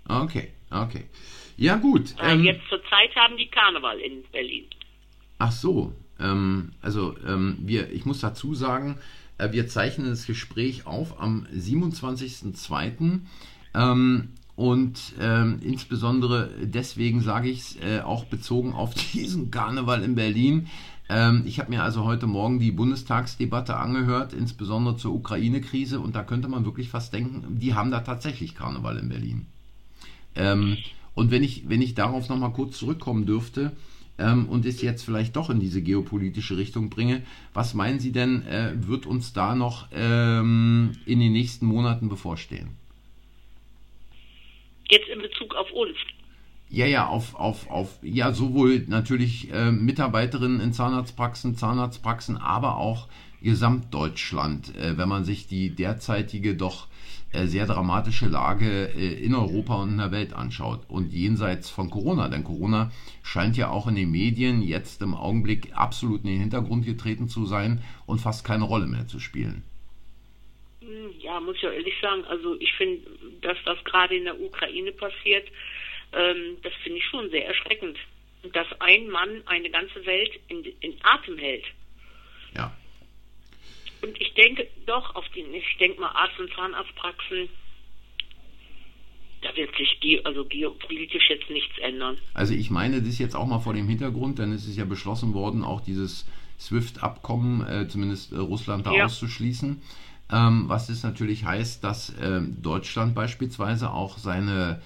Okay, 0.08 0.52
okay. 0.72 1.06
Ja, 1.58 1.76
gut. 1.76 2.14
Ähm, 2.22 2.44
jetzt 2.44 2.68
zur 2.70 2.82
Zeit 2.84 3.16
haben 3.16 3.38
die 3.38 3.48
Karneval 3.48 4.00
in 4.00 4.24
Berlin. 4.32 4.66
Ach 5.40 5.52
so. 5.52 5.94
Ähm, 6.20 6.72
also, 6.82 7.16
ähm, 7.28 7.58
wir, 7.62 7.92
ich 7.92 8.06
muss 8.06 8.22
dazu 8.22 8.54
sagen, 8.54 9.00
äh, 9.38 9.52
wir 9.52 9.68
zeichnen 9.68 10.10
das 10.10 10.26
Gespräch 10.26 10.86
auf 10.86 11.20
am 11.20 11.48
27.02. 11.54 13.22
Ähm, 13.76 14.30
und 14.56 15.14
ähm, 15.20 15.60
insbesondere 15.62 16.50
deswegen 16.62 17.22
sage 17.22 17.50
ich 17.50 17.60
es 17.60 17.76
äh, 17.78 18.02
auch 18.02 18.26
bezogen 18.26 18.74
auf 18.74 18.94
diesen 19.14 19.52
Karneval 19.52 20.04
in 20.04 20.16
Berlin. 20.16 20.68
Ähm, 21.10 21.44
ich 21.46 21.60
habe 21.60 21.70
mir 21.70 21.84
also 21.84 22.04
heute 22.04 22.28
Morgen 22.28 22.60
die 22.60 22.72
Bundestagsdebatte 22.72 23.78
angehört, 23.78 24.34
insbesondere 24.34 24.98
zur 24.98 25.14
Ukraine-Krise. 25.14 26.00
Und 26.00 26.16
da 26.16 26.24
könnte 26.24 26.48
man 26.48 26.66
wirklich 26.66 26.90
fast 26.90 27.14
denken, 27.14 27.60
die 27.60 27.74
haben 27.74 27.92
da 27.92 28.02
tatsächlich 28.02 28.56
Karneval 28.56 28.98
in 28.98 29.10
Berlin. 29.10 29.46
Ähm, 30.36 30.78
und 31.14 31.32
wenn 31.32 31.44
ich, 31.44 31.70
wenn 31.70 31.82
ich 31.82 31.96
darauf 31.96 32.30
nochmal 32.30 32.54
kurz 32.54 32.78
zurückkommen 32.78 33.26
dürfte, 33.26 33.72
ähm, 34.20 34.50
und 34.50 34.66
es 34.66 34.82
jetzt 34.82 35.04
vielleicht 35.04 35.36
doch 35.36 35.50
in 35.50 35.60
diese 35.60 35.82
geopolitische 35.82 36.58
Richtung 36.58 36.90
bringe. 36.90 37.24
Was 37.54 37.74
meinen 37.74 38.00
Sie 38.00 38.12
denn, 38.12 38.46
äh, 38.48 38.74
wird 38.76 39.06
uns 39.06 39.34
da 39.34 39.56
noch 39.56 39.88
ähm, 39.92 40.94
in 41.06 41.20
den 41.20 41.34
nächsten 41.34 41.66
Monaten 41.66 42.10
bevorstehen? 42.10 42.70
Jetzt 44.90 45.08
in 45.10 45.22
Bezug 45.22 45.54
auf 45.56 45.72
uns. 45.72 45.98
Ja, 46.70 46.86
ja, 46.86 47.08
auf, 47.08 47.36
auf, 47.36 47.70
auf, 47.70 47.98
ja, 48.02 48.34
sowohl 48.34 48.84
natürlich 48.88 49.52
äh, 49.54 49.72
Mitarbeiterinnen 49.72 50.60
in 50.60 50.74
Zahnarztpraxen, 50.74 51.56
Zahnarztpraxen, 51.56 52.36
aber 52.38 52.78
auch 52.78 53.08
Gesamtdeutschland, 53.42 54.76
äh, 54.76 54.98
wenn 54.98 55.08
man 55.08 55.24
sich 55.24 55.48
die 55.48 55.70
derzeitige 55.70 56.56
doch 56.56 56.88
äh, 57.34 57.46
sehr 57.46 57.68
dramatische 57.68 58.28
Lage 58.28 58.90
äh, 58.96 59.14
in 59.24 59.36
Europa 59.36 59.76
und 59.76 59.92
in 59.92 59.98
der 59.98 60.12
Welt 60.12 60.34
anschaut 60.34 60.82
und 60.88 61.12
jenseits 61.12 61.70
von 61.70 61.90
Corona. 61.90 62.30
Denn 62.30 62.44
Corona 62.44 62.92
scheint 63.22 63.58
ja 63.58 63.70
auch 63.70 63.88
in 63.88 63.96
den 63.96 64.12
Medien 64.12 64.62
jetzt 64.62 65.02
im 65.02 65.14
Augenblick 65.14 65.72
absolut 65.74 66.24
in 66.24 66.32
den 66.32 66.40
Hintergrund 66.40 66.86
getreten 66.86 67.28
zu 67.28 67.46
sein 67.46 67.82
und 68.06 68.20
fast 68.20 68.46
keine 68.46 68.64
Rolle 68.64 68.88
mehr 68.88 69.08
zu 69.08 69.20
spielen. 69.20 69.64
Ja, 71.20 71.42
muss 71.42 71.58
ich 71.58 71.64
ja 71.64 71.72
ehrlich 71.72 71.96
sagen, 72.02 72.24
also 72.26 72.56
ich 72.60 72.74
finde, 72.74 73.02
dass 73.42 73.58
das 73.66 73.84
gerade 73.84 74.16
in 74.16 74.24
der 74.24 74.40
Ukraine 74.40 74.94
passiert, 74.94 75.50
ähm, 76.14 76.58
das 76.64 76.74
finde 76.84 77.00
ich 77.00 77.06
schon 77.06 77.30
sehr 77.30 77.48
erschreckend. 77.48 77.98
Dass 78.54 78.68
ein 78.80 79.10
Mann 79.10 79.42
eine 79.46 79.70
ganze 79.70 80.06
Welt 80.06 80.40
in, 80.48 80.64
in 80.80 80.96
Atem 81.04 81.38
hält. 81.38 81.66
Ja. 82.56 82.76
Und 84.02 84.20
ich 84.22 84.34
denke 84.36 84.68
doch 84.86 85.16
auf 85.16 85.26
die, 85.36 85.42
ich 85.42 85.78
denke 85.80 86.00
mal 86.00 86.10
Arzt- 86.10 86.40
und 86.40 86.54
Zahnarztpraxen, 86.54 87.50
da 89.42 89.56
wird 89.56 89.76
sich 89.76 90.26
also 90.26 90.46
geopolitisch 90.46 91.30
jetzt 91.30 91.50
nichts 91.50 91.78
ändern. 91.80 92.18
Also 92.34 92.54
ich 92.54 92.70
meine 92.70 93.02
das 93.02 93.20
jetzt 93.20 93.36
auch 93.36 93.46
mal 93.46 93.60
vor 93.60 93.74
dem 93.74 93.88
Hintergrund, 93.88 94.40
denn 94.40 94.52
es 94.52 94.68
ist 94.68 94.78
ja 94.78 94.86
beschlossen 94.86 95.34
worden, 95.34 95.64
auch 95.64 95.82
dieses 95.82 96.26
SWIFT-Abkommen, 96.60 97.68
äh, 97.68 97.88
zumindest 97.88 98.32
äh, 98.32 98.38
Russland 98.38 98.86
da 98.88 98.94
ja. 98.94 99.06
auszuschließen. 99.06 99.82
Ähm, 100.32 100.64
was 100.68 100.88
das 100.88 101.04
natürlich 101.04 101.46
heißt, 101.46 101.84
dass 101.84 102.10
äh, 102.18 102.42
Deutschland 102.42 103.16
beispielsweise 103.16 103.92
auch 103.92 104.18
seine 104.18 104.82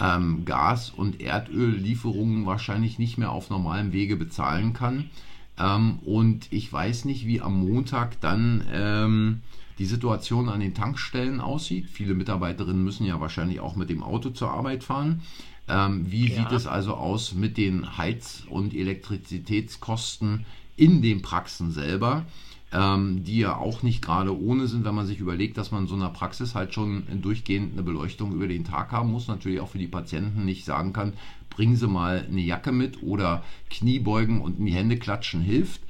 ähm, 0.00 0.44
Gas- 0.44 0.90
und 0.90 1.20
Erdöllieferungen 1.20 2.46
wahrscheinlich 2.46 2.98
nicht 2.98 3.18
mehr 3.18 3.30
auf 3.30 3.50
normalem 3.50 3.92
Wege 3.92 4.16
bezahlen 4.16 4.72
kann. 4.72 5.10
Ähm, 5.58 5.98
und 6.04 6.52
ich 6.52 6.72
weiß 6.72 7.04
nicht, 7.06 7.26
wie 7.26 7.40
am 7.40 7.66
Montag 7.66 8.20
dann 8.20 8.64
ähm, 8.72 9.40
die 9.78 9.86
Situation 9.86 10.48
an 10.48 10.60
den 10.60 10.74
Tankstellen 10.74 11.40
aussieht. 11.40 11.88
Viele 11.90 12.14
Mitarbeiterinnen 12.14 12.82
müssen 12.82 13.06
ja 13.06 13.20
wahrscheinlich 13.20 13.60
auch 13.60 13.76
mit 13.76 13.90
dem 13.90 14.02
Auto 14.02 14.30
zur 14.30 14.50
Arbeit 14.50 14.84
fahren. 14.84 15.22
Ähm, 15.68 16.10
wie 16.10 16.28
ja. 16.28 16.36
sieht 16.36 16.52
es 16.52 16.66
also 16.66 16.94
aus 16.94 17.34
mit 17.34 17.56
den 17.56 17.98
Heiz- 17.98 18.44
und 18.48 18.74
Elektrizitätskosten 18.74 20.46
in 20.76 21.02
den 21.02 21.22
Praxen 21.22 21.72
selber? 21.72 22.24
Ähm, 22.76 23.24
die 23.24 23.38
ja 23.38 23.56
auch 23.56 23.82
nicht 23.82 24.02
gerade 24.02 24.38
ohne 24.38 24.66
sind, 24.66 24.84
wenn 24.84 24.94
man 24.94 25.06
sich 25.06 25.18
überlegt, 25.18 25.56
dass 25.56 25.70
man 25.70 25.84
in 25.84 25.88
so 25.88 25.94
einer 25.94 26.10
Praxis 26.10 26.54
halt 26.54 26.74
schon 26.74 27.04
durchgehend 27.22 27.72
eine 27.72 27.82
Beleuchtung 27.82 28.32
über 28.32 28.46
den 28.46 28.64
Tag 28.64 28.92
haben 28.92 29.12
muss. 29.12 29.28
Natürlich 29.28 29.60
auch 29.60 29.70
für 29.70 29.78
die 29.78 29.86
Patienten 29.86 30.44
nicht 30.44 30.66
sagen 30.66 30.92
kann, 30.92 31.14
bringen 31.48 31.76
Sie 31.76 31.88
mal 31.88 32.26
eine 32.30 32.42
Jacke 32.42 32.72
mit 32.72 33.02
oder 33.02 33.42
Kniebeugen 33.70 34.42
und 34.42 34.58
in 34.58 34.66
die 34.66 34.74
Hände 34.74 34.98
klatschen 34.98 35.40
hilft. 35.40 35.80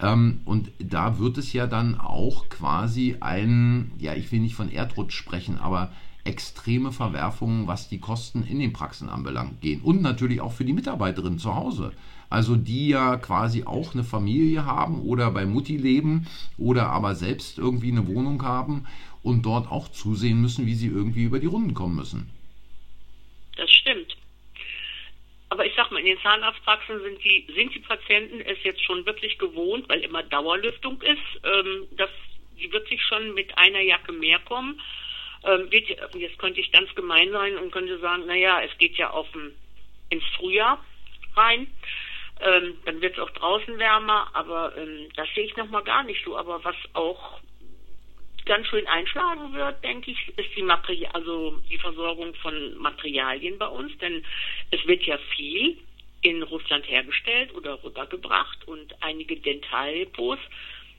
Ähm, 0.00 0.40
und 0.44 0.70
da 0.78 1.18
wird 1.18 1.38
es 1.38 1.54
ja 1.54 1.66
dann 1.66 1.98
auch 1.98 2.50
quasi 2.50 3.16
ein, 3.20 3.92
ja, 3.98 4.14
ich 4.14 4.30
will 4.30 4.40
nicht 4.40 4.54
von 4.54 4.70
Erdrutsch 4.70 5.16
sprechen, 5.16 5.58
aber 5.58 5.92
extreme 6.24 6.92
Verwerfungen, 6.92 7.66
was 7.66 7.88
die 7.88 8.00
Kosten 8.00 8.42
in 8.42 8.58
den 8.58 8.74
Praxen 8.74 9.08
anbelangt, 9.08 9.62
gehen. 9.62 9.80
Und 9.80 10.02
natürlich 10.02 10.42
auch 10.42 10.52
für 10.52 10.66
die 10.66 10.72
Mitarbeiterinnen 10.74 11.38
zu 11.38 11.54
Hause. 11.54 11.92
Also 12.34 12.56
die 12.56 12.88
ja 12.88 13.16
quasi 13.16 13.62
auch 13.64 13.94
eine 13.94 14.02
Familie 14.02 14.66
haben 14.66 15.02
oder 15.02 15.30
bei 15.30 15.46
Mutti 15.46 15.76
leben 15.76 16.26
oder 16.58 16.86
aber 16.86 17.14
selbst 17.14 17.58
irgendwie 17.58 17.92
eine 17.92 18.08
Wohnung 18.08 18.42
haben 18.42 18.88
und 19.22 19.46
dort 19.46 19.70
auch 19.70 19.86
zusehen 19.86 20.42
müssen, 20.42 20.66
wie 20.66 20.74
sie 20.74 20.88
irgendwie 20.88 21.22
über 21.22 21.38
die 21.38 21.46
Runden 21.46 21.74
kommen 21.74 21.94
müssen. 21.94 22.28
Das 23.56 23.70
stimmt. 23.70 24.16
Aber 25.50 25.64
ich 25.64 25.74
sag 25.76 25.92
mal, 25.92 26.00
in 26.00 26.06
den 26.06 26.18
Zahnarztpraxen 26.22 27.02
sind 27.04 27.24
die, 27.24 27.46
sind 27.54 27.72
die 27.72 27.78
Patienten 27.78 28.40
es 28.40 28.58
jetzt 28.64 28.82
schon 28.82 29.06
wirklich 29.06 29.38
gewohnt, 29.38 29.88
weil 29.88 30.00
immer 30.00 30.24
Dauerlüftung 30.24 31.00
ist, 31.02 31.40
ähm, 31.44 31.86
dass 31.96 32.10
die 32.58 32.72
wirklich 32.72 33.00
schon 33.00 33.32
mit 33.34 33.56
einer 33.56 33.82
Jacke 33.82 34.10
mehr 34.10 34.40
kommen. 34.40 34.80
Ähm, 35.44 35.68
jetzt 35.70 36.38
könnte 36.40 36.58
ich 36.58 36.72
ganz 36.72 36.92
gemein 36.96 37.30
sein 37.30 37.58
und 37.58 37.70
könnte 37.70 38.00
sagen, 38.00 38.26
naja, 38.26 38.60
es 38.62 38.76
geht 38.78 38.96
ja 38.96 39.10
auf 39.10 39.32
ein, 39.36 39.52
ins 40.10 40.24
Frühjahr 40.36 40.84
rein. 41.36 41.68
Ähm, 42.40 42.78
dann 42.84 43.00
wird 43.00 43.14
es 43.14 43.20
auch 43.20 43.30
draußen 43.30 43.78
wärmer, 43.78 44.28
aber 44.34 44.76
ähm, 44.76 45.08
das 45.14 45.28
sehe 45.34 45.44
ich 45.44 45.56
nochmal 45.56 45.84
gar 45.84 46.02
nicht 46.02 46.24
so. 46.24 46.36
Aber 46.36 46.62
was 46.64 46.76
auch 46.94 47.40
ganz 48.44 48.66
schön 48.66 48.86
einschlagen 48.86 49.52
wird, 49.54 49.82
denke 49.82 50.10
ich, 50.10 50.28
ist 50.36 50.56
die 50.56 50.62
Material, 50.62 51.12
also 51.12 51.58
die 51.70 51.78
Versorgung 51.78 52.34
von 52.36 52.76
Materialien 52.76 53.58
bei 53.58 53.68
uns, 53.68 53.96
denn 53.98 54.24
es 54.70 54.86
wird 54.86 55.02
ja 55.04 55.16
viel 55.36 55.78
in 56.22 56.42
Russland 56.42 56.88
hergestellt 56.88 57.54
oder 57.54 57.82
rübergebracht 57.84 58.66
und 58.66 58.94
einige 59.02 59.36
Dentaldepos 59.36 60.38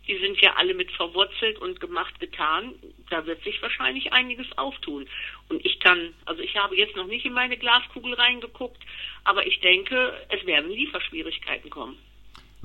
die 0.07 0.17
sind 0.17 0.39
ja 0.41 0.53
alle 0.55 0.73
mit 0.73 0.91
verwurzelt 0.91 1.57
und 1.59 1.79
gemacht 1.79 2.19
getan. 2.19 2.73
Da 3.09 3.25
wird 3.25 3.43
sich 3.43 3.61
wahrscheinlich 3.61 4.13
einiges 4.13 4.45
auftun. 4.57 5.07
Und 5.49 5.65
ich 5.65 5.79
kann, 5.79 6.13
also 6.25 6.41
ich 6.41 6.55
habe 6.55 6.75
jetzt 6.77 6.95
noch 6.95 7.07
nicht 7.07 7.25
in 7.25 7.33
meine 7.33 7.57
Glaskugel 7.57 8.13
reingeguckt, 8.13 8.81
aber 9.23 9.45
ich 9.45 9.59
denke, 9.61 10.13
es 10.29 10.45
werden 10.45 10.69
Lieferschwierigkeiten 10.69 11.69
kommen. 11.69 11.97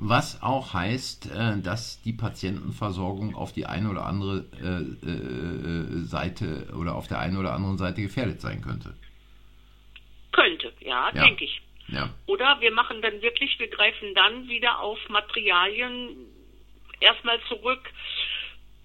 Was 0.03 0.41
auch 0.41 0.73
heißt, 0.73 1.29
äh, 1.31 1.61
dass 1.61 2.01
die 2.01 2.13
Patientenversorgung 2.13 3.35
auf 3.35 3.53
die 3.53 3.67
eine 3.67 3.89
oder 3.89 4.05
andere 4.05 4.45
äh, 4.59 5.07
äh, 5.07 6.03
Seite 6.05 6.73
oder 6.75 6.95
auf 6.95 7.07
der 7.07 7.19
einen 7.19 7.37
oder 7.37 7.53
anderen 7.53 7.77
Seite 7.77 8.01
gefährdet 8.01 8.41
sein 8.41 8.61
könnte. 8.61 8.95
Könnte, 10.31 10.73
ja, 10.79 11.11
ja. 11.13 11.23
denke 11.23 11.45
ich. 11.45 11.61
Ja. 11.87 12.09
Oder 12.25 12.57
wir 12.61 12.71
machen 12.71 13.01
dann 13.03 13.21
wirklich, 13.21 13.59
wir 13.59 13.67
greifen 13.67 14.15
dann 14.15 14.47
wieder 14.47 14.79
auf 14.79 14.97
Materialien, 15.09 16.09
erstmal 17.01 17.39
zurück 17.47 17.91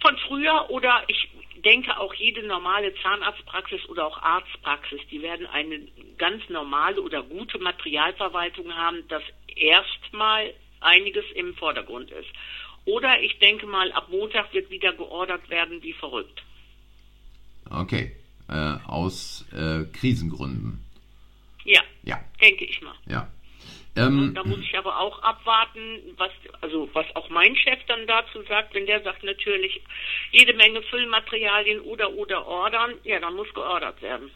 von 0.01 0.17
früher 0.27 0.71
oder 0.71 1.05
ich 1.07 1.29
denke 1.65 1.99
auch 1.99 2.15
jede 2.15 2.47
normale 2.47 2.95
Zahnarztpraxis 3.03 3.89
oder 3.89 4.07
auch 4.07 4.21
Arztpraxis, 4.23 5.01
die 5.11 5.23
werden 5.23 5.47
eine 5.47 5.81
ganz 6.19 6.49
normale 6.49 7.01
oder 7.01 7.23
gute 7.23 7.59
Materialverwaltung 7.59 8.75
haben, 8.75 9.07
dass 9.09 9.23
erstmal 9.55 10.53
einiges 10.81 11.25
im 11.35 11.55
Vordergrund 11.55 12.11
ist. 12.11 12.29
Oder 12.85 13.21
ich 13.21 13.39
denke 13.41 13.67
mal, 13.67 13.91
ab 13.93 14.09
Montag 14.11 14.53
wird 14.53 14.71
wieder 14.71 14.93
geordert 14.93 15.49
werden 15.51 15.83
wie 15.83 15.93
verrückt. 15.93 16.43
Okay, 17.69 18.13
äh, 18.49 18.77
aus 18.87 19.45
äh, 19.53 19.85
Krisengründen. 19.93 20.85
Ja, 21.65 21.83
ja, 22.05 22.21
denke 22.41 22.65
ich 22.65 22.81
mal. 22.81 22.95
Ja. 23.07 23.29
Ähm, 23.97 24.35
da 24.35 24.45
muss 24.45 24.61
ich 24.61 24.77
aber 24.77 25.01
auch 25.01 25.23
abwarten, 25.23 25.81
was, 26.19 26.31
also 26.61 26.89
was 26.93 27.07
auch 27.17 27.31
mein 27.31 27.57
Chef 27.57 27.79
dann 27.89 28.07
dazu 28.07 28.43
sagt, 28.47 28.75
wenn 28.75 28.87
der 28.87 29.03
sagt 29.03 29.25
natürlich 29.25 29.81
jede 30.33 30.53
Menge 30.55 30.83
Füllmaterialien 30.83 31.81
oder 31.81 32.13
oder 32.13 32.47
ordern, 32.47 32.93
ja, 33.05 33.19
dann 33.19 33.35
muss 33.35 33.53
geordert 33.55 34.01
werden. 34.03 34.31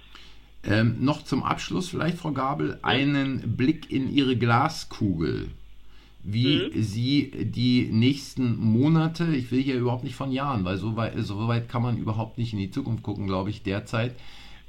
Ähm, 0.64 0.96
noch 1.00 1.22
zum 1.22 1.42
Abschluss 1.42 1.90
vielleicht, 1.90 2.18
Frau 2.18 2.32
Gabel, 2.32 2.78
einen 2.82 3.56
Blick 3.56 3.90
in 3.90 4.12
Ihre 4.12 4.36
Glaskugel. 4.36 5.48
wie 6.22 6.70
mhm. 6.74 6.82
Sie 6.82 7.30
die 7.34 7.88
nächsten 7.90 8.58
Monate, 8.58 9.34
ich 9.34 9.50
will 9.50 9.62
hier 9.62 9.76
überhaupt 9.76 10.04
nicht 10.04 10.16
von 10.16 10.32
Jahren, 10.32 10.64
weil 10.64 10.76
so 10.76 10.96
weit, 10.96 11.14
so 11.18 11.48
weit 11.48 11.68
kann 11.68 11.82
man 11.82 11.96
überhaupt 11.96 12.36
nicht 12.36 12.52
in 12.52 12.58
die 12.58 12.70
Zukunft 12.70 13.02
gucken, 13.02 13.26
glaube 13.26 13.48
ich, 13.48 13.62
derzeit. 13.62 14.14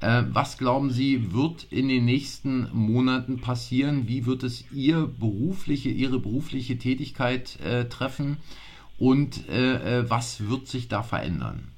Äh, 0.01 0.23
was 0.33 0.57
glauben 0.57 0.89
Sie, 0.89 1.31
wird 1.31 1.67
in 1.71 1.87
den 1.87 2.05
nächsten 2.05 2.69
Monaten 2.73 3.39
passieren? 3.39 4.07
Wie 4.07 4.25
wird 4.25 4.41
es 4.41 4.65
Ihr 4.71 5.07
berufliche, 5.19 5.89
Ihre 5.89 6.17
berufliche 6.17 6.77
Tätigkeit 6.79 7.59
äh, 7.59 7.85
treffen? 7.85 8.37
Und 8.97 9.47
äh, 9.47 9.99
äh 9.99 10.09
was 10.09 10.49
wird 10.49 10.67
sich 10.67 10.87
da 10.87 11.03
verändern? 11.03 11.71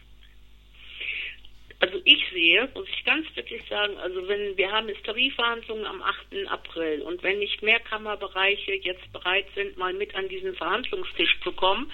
Also 1.80 2.00
ich 2.06 2.24
sehe, 2.32 2.70
muss 2.74 2.88
ich 2.98 3.04
ganz 3.04 3.26
wirklich 3.36 3.62
sagen, 3.68 3.98
also 3.98 4.26
wenn 4.30 4.56
wir 4.56 4.72
haben 4.72 4.88
jetzt 4.88 5.04
Tarifverhandlungen 5.04 5.86
am 5.86 6.02
8. 6.02 6.48
April 6.48 7.02
und 7.02 7.22
wenn 7.24 7.40
nicht 7.40 7.62
mehr 7.62 7.82
Kammerbereiche 7.82 8.76
jetzt 8.76 9.12
bereit 9.12 9.48
sind, 9.54 9.78
mal 9.78 9.92
mit 9.92 10.16
an 10.16 10.30
diesen 10.30 10.56
Verhandlungstisch 10.56 11.42
zu 11.44 11.52
kommen 11.52 11.92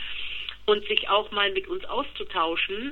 und 0.67 0.85
sich 0.85 1.09
auch 1.09 1.31
mal 1.31 1.51
mit 1.53 1.67
uns 1.67 1.85
auszutauschen, 1.85 2.91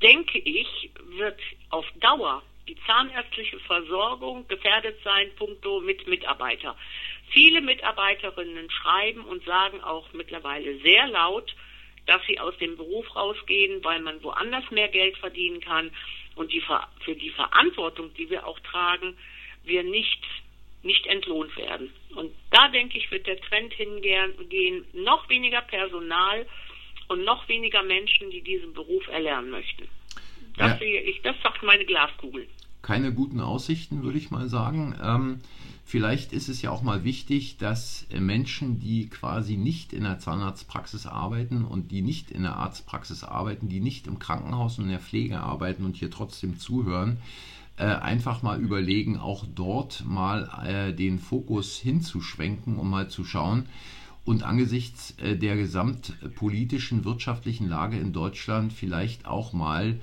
denke 0.00 0.38
ich, 0.38 0.90
wird 1.18 1.40
auf 1.70 1.86
Dauer 1.98 2.42
die 2.70 2.76
zahnärztliche 2.86 3.58
Versorgung 3.60 4.46
gefährdet 4.46 4.96
sein, 5.02 5.34
punkto 5.34 5.80
mit 5.80 6.06
Mitarbeiter. 6.06 6.76
Viele 7.30 7.60
Mitarbeiterinnen 7.60 8.70
schreiben 8.70 9.24
und 9.24 9.44
sagen 9.44 9.82
auch 9.82 10.12
mittlerweile 10.12 10.78
sehr 10.78 11.08
laut, 11.08 11.52
dass 12.06 12.24
sie 12.28 12.38
aus 12.38 12.56
dem 12.58 12.76
Beruf 12.76 13.16
rausgehen, 13.16 13.82
weil 13.82 14.00
man 14.00 14.22
woanders 14.22 14.70
mehr 14.70 14.86
Geld 14.86 15.16
verdienen 15.18 15.60
kann 15.60 15.90
und 16.36 16.52
die, 16.52 16.62
für 17.04 17.16
die 17.16 17.30
Verantwortung, 17.30 18.14
die 18.14 18.30
wir 18.30 18.46
auch 18.46 18.60
tragen, 18.60 19.16
wir 19.64 19.82
nicht, 19.82 20.22
nicht 20.84 21.06
entlohnt 21.06 21.56
werden. 21.56 21.92
Und 22.14 22.32
da 22.52 22.68
denke 22.68 22.98
ich, 22.98 23.10
wird 23.10 23.26
der 23.26 23.40
Trend 23.40 23.74
hingehen, 23.74 24.86
noch 24.92 25.28
weniger 25.28 25.62
Personal 25.62 26.46
und 27.08 27.24
noch 27.24 27.48
weniger 27.48 27.82
Menschen, 27.82 28.30
die 28.30 28.42
diesen 28.42 28.72
Beruf 28.74 29.08
erlernen 29.08 29.50
möchten. 29.50 29.88
Das 30.56 30.72
ja. 30.72 30.78
sehe 30.78 31.00
ich, 31.00 31.20
das 31.22 31.34
sagt 31.42 31.64
meine 31.64 31.84
Glaskugel. 31.84 32.46
Keine 32.82 33.12
guten 33.12 33.40
Aussichten, 33.40 34.02
würde 34.02 34.18
ich 34.18 34.30
mal 34.30 34.48
sagen. 34.48 34.94
Ähm, 35.02 35.40
Vielleicht 35.90 36.32
ist 36.32 36.48
es 36.48 36.62
ja 36.62 36.70
auch 36.70 36.82
mal 36.82 37.02
wichtig, 37.02 37.56
dass 37.56 38.06
Menschen, 38.16 38.78
die 38.78 39.08
quasi 39.08 39.56
nicht 39.56 39.92
in 39.92 40.04
der 40.04 40.20
Zahnarztpraxis 40.20 41.04
arbeiten 41.04 41.64
und 41.64 41.90
die 41.90 42.00
nicht 42.00 42.30
in 42.30 42.44
der 42.44 42.54
Arztpraxis 42.54 43.24
arbeiten, 43.24 43.68
die 43.68 43.80
nicht 43.80 44.06
im 44.06 44.20
Krankenhaus 44.20 44.78
und 44.78 44.84
in 44.84 44.90
der 44.90 45.00
Pflege 45.00 45.40
arbeiten 45.40 45.84
und 45.84 45.96
hier 45.96 46.12
trotzdem 46.12 46.60
zuhören, 46.60 47.16
äh, 47.76 47.86
einfach 47.86 48.44
mal 48.44 48.60
überlegen, 48.60 49.18
auch 49.18 49.44
dort 49.52 50.04
mal 50.06 50.48
äh, 50.64 50.92
den 50.92 51.18
Fokus 51.18 51.76
hinzuschwenken, 51.76 52.76
um 52.76 52.88
mal 52.88 53.08
zu 53.08 53.24
schauen, 53.24 53.66
und 54.24 54.44
angesichts 54.44 55.16
äh, 55.18 55.34
der 55.36 55.56
gesamtpolitischen, 55.56 57.04
wirtschaftlichen 57.04 57.68
Lage 57.68 57.98
in 57.98 58.12
Deutschland 58.12 58.72
vielleicht 58.72 59.26
auch 59.26 59.52
mal 59.52 59.88
äh, 59.88 59.98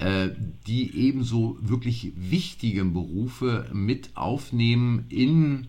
die 0.00 0.96
ebenso 0.96 1.58
wirklich 1.60 2.12
wichtigen 2.16 2.92
Berufe 2.92 3.68
mit 3.72 4.16
aufnehmen 4.16 5.06
in 5.08 5.66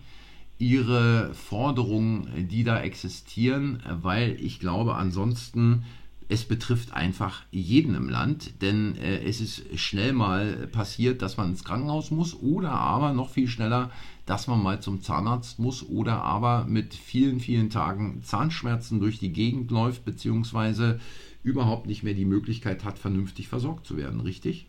ihre 0.59 1.33
Forderungen, 1.33 2.47
die 2.49 2.63
da 2.63 2.79
existieren, 2.81 3.81
weil 4.01 4.37
ich 4.39 4.59
glaube, 4.59 4.95
ansonsten 4.95 5.83
es 6.31 6.45
betrifft 6.45 6.93
einfach 6.93 7.41
jeden 7.49 7.95
im 7.95 8.07
Land, 8.07 8.61
denn 8.61 8.95
äh, 8.97 9.23
es 9.23 9.41
ist 9.41 9.79
schnell 9.79 10.13
mal 10.13 10.67
passiert, 10.67 11.23
dass 11.23 11.37
man 11.37 11.49
ins 11.49 11.63
Krankenhaus 11.63 12.11
muss 12.11 12.35
oder 12.35 12.71
aber 12.71 13.13
noch 13.13 13.31
viel 13.31 13.47
schneller, 13.47 13.89
dass 14.27 14.45
man 14.45 14.61
mal 14.61 14.79
zum 14.79 15.01
Zahnarzt 15.01 15.57
muss 15.57 15.81
oder 15.81 16.21
aber 16.21 16.65
mit 16.65 16.93
vielen, 16.93 17.39
vielen 17.39 17.71
Tagen 17.71 18.21
Zahnschmerzen 18.21 18.99
durch 18.99 19.17
die 19.17 19.33
Gegend 19.33 19.71
läuft, 19.71 20.05
beziehungsweise 20.05 20.99
überhaupt 21.43 21.87
nicht 21.87 22.03
mehr 22.03 22.13
die 22.13 22.25
Möglichkeit 22.25 22.83
hat, 22.83 22.99
vernünftig 22.99 23.47
versorgt 23.47 23.85
zu 23.85 23.97
werden, 23.97 24.19
richtig? 24.21 24.67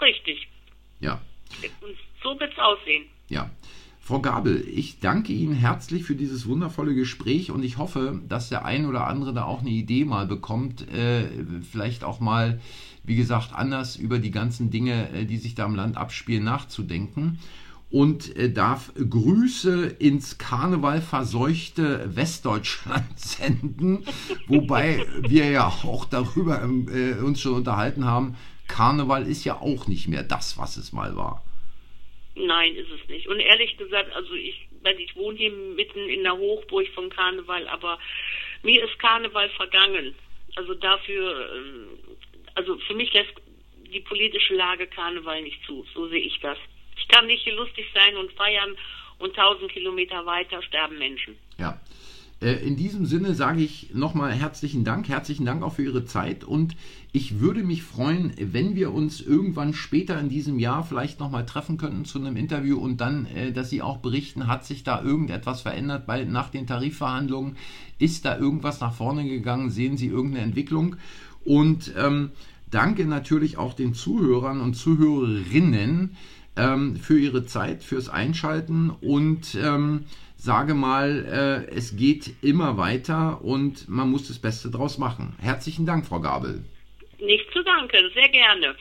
Richtig. 0.00 0.48
Ja. 1.00 1.20
Und 1.80 1.96
so 2.22 2.38
wird 2.38 2.52
es 2.52 2.58
aussehen. 2.58 3.04
Ja. 3.28 3.50
Frau 4.00 4.20
Gabel, 4.20 4.66
ich 4.68 4.98
danke 4.98 5.32
Ihnen 5.32 5.54
herzlich 5.54 6.02
für 6.02 6.16
dieses 6.16 6.46
wundervolle 6.46 6.92
Gespräch 6.92 7.52
und 7.52 7.62
ich 7.62 7.78
hoffe, 7.78 8.20
dass 8.28 8.48
der 8.48 8.64
ein 8.64 8.86
oder 8.86 9.06
andere 9.06 9.32
da 9.32 9.44
auch 9.44 9.60
eine 9.60 9.70
Idee 9.70 10.04
mal 10.04 10.26
bekommt, 10.26 10.88
äh, 10.92 11.28
vielleicht 11.62 12.02
auch 12.02 12.18
mal, 12.18 12.60
wie 13.04 13.14
gesagt, 13.14 13.52
anders 13.54 13.94
über 13.94 14.18
die 14.18 14.32
ganzen 14.32 14.70
Dinge, 14.70 15.08
äh, 15.10 15.24
die 15.24 15.38
sich 15.38 15.54
da 15.54 15.66
im 15.66 15.76
Land 15.76 15.96
abspielen, 15.96 16.42
nachzudenken 16.42 17.38
und 17.92 18.34
äh, 18.36 18.50
darf 18.50 18.90
Grüße 18.94 19.96
ins 19.98 20.38
Karneval 20.38 21.02
verseuchte 21.02 22.16
Westdeutschland 22.16 23.06
senden, 23.18 24.04
wobei 24.46 25.06
wir 25.20 25.50
ja 25.50 25.68
auch 25.68 26.06
darüber 26.06 26.62
äh, 26.62 27.22
uns 27.22 27.40
schon 27.40 27.54
unterhalten 27.54 28.06
haben, 28.06 28.36
Karneval 28.66 29.26
ist 29.26 29.44
ja 29.44 29.60
auch 29.60 29.86
nicht 29.86 30.08
mehr 30.08 30.22
das, 30.22 30.58
was 30.58 30.78
es 30.78 30.92
mal 30.92 31.14
war. 31.16 31.44
Nein, 32.34 32.74
ist 32.74 32.90
es 32.90 33.08
nicht. 33.08 33.28
Und 33.28 33.40
ehrlich 33.40 33.76
gesagt, 33.76 34.10
also 34.14 34.32
ich, 34.32 34.66
ich 34.98 35.16
wohne 35.16 35.36
hier 35.36 35.52
mitten 35.52 36.08
in 36.08 36.22
der 36.22 36.36
Hochburg 36.36 36.88
von 36.94 37.10
Karneval, 37.10 37.68
aber 37.68 37.98
mir 38.62 38.82
ist 38.82 38.98
Karneval 38.98 39.50
vergangen. 39.50 40.14
Also 40.56 40.72
dafür, 40.74 41.50
ähm, 41.54 41.88
also 42.54 42.78
für 42.78 42.94
mich 42.94 43.12
lässt 43.12 43.34
die 43.92 44.00
politische 44.00 44.54
Lage 44.54 44.86
Karneval 44.86 45.42
nicht 45.42 45.62
zu. 45.66 45.84
So 45.92 46.08
sehe 46.08 46.20
ich 46.20 46.40
das. 46.40 46.56
Kann 47.12 47.26
nicht 47.26 47.46
lustig 47.46 47.86
sein 47.94 48.16
und 48.16 48.32
feiern 48.32 48.74
und 49.18 49.36
tausend 49.36 49.70
Kilometer 49.70 50.26
weiter 50.26 50.62
sterben 50.62 50.98
Menschen. 50.98 51.36
Ja. 51.58 51.78
Äh, 52.42 52.54
in 52.66 52.76
diesem 52.76 53.06
Sinne 53.06 53.34
sage 53.34 53.62
ich 53.62 53.94
nochmal 53.94 54.32
herzlichen 54.32 54.84
Dank, 54.84 55.08
herzlichen 55.08 55.46
Dank 55.46 55.62
auch 55.62 55.74
für 55.74 55.84
Ihre 55.84 56.04
Zeit 56.04 56.42
und 56.42 56.74
ich 57.12 57.40
würde 57.40 57.62
mich 57.62 57.82
freuen, 57.82 58.32
wenn 58.38 58.74
wir 58.74 58.92
uns 58.92 59.20
irgendwann 59.20 59.74
später 59.74 60.18
in 60.18 60.28
diesem 60.28 60.58
Jahr 60.58 60.82
vielleicht 60.82 61.20
nochmal 61.20 61.46
treffen 61.46 61.76
könnten 61.76 62.04
zu 62.04 62.18
einem 62.18 62.36
Interview 62.36 62.78
und 62.78 63.00
dann, 63.00 63.26
äh, 63.26 63.52
dass 63.52 63.70
Sie 63.70 63.82
auch 63.82 63.98
berichten, 63.98 64.48
hat 64.48 64.64
sich 64.64 64.82
da 64.82 65.02
irgendetwas 65.02 65.62
verändert 65.62 66.06
bei, 66.06 66.24
nach 66.24 66.50
den 66.50 66.66
Tarifverhandlungen? 66.66 67.56
Ist 67.98 68.24
da 68.24 68.36
irgendwas 68.36 68.80
nach 68.80 68.94
vorne 68.94 69.24
gegangen? 69.24 69.70
Sehen 69.70 69.96
Sie 69.96 70.08
irgendeine 70.08 70.44
Entwicklung? 70.44 70.96
Und 71.44 71.92
ähm, 71.96 72.30
danke 72.70 73.04
natürlich 73.04 73.58
auch 73.58 73.74
den 73.74 73.94
Zuhörern 73.94 74.60
und 74.60 74.74
Zuhörerinnen, 74.74 76.16
ähm, 76.56 76.96
für 76.96 77.18
Ihre 77.18 77.44
Zeit, 77.44 77.82
fürs 77.82 78.08
Einschalten 78.08 78.90
und 78.90 79.54
ähm, 79.54 80.06
sage 80.36 80.74
mal, 80.74 81.66
äh, 81.70 81.74
es 81.74 81.96
geht 81.96 82.34
immer 82.42 82.76
weiter 82.76 83.42
und 83.42 83.88
man 83.88 84.10
muss 84.10 84.28
das 84.28 84.38
Beste 84.38 84.70
draus 84.70 84.98
machen. 84.98 85.36
Herzlichen 85.40 85.86
Dank, 85.86 86.06
Frau 86.06 86.20
Gabel. 86.20 86.64
Nicht 87.20 87.50
zu 87.52 87.62
danken, 87.62 88.10
sehr 88.14 88.28
gerne. 88.28 88.74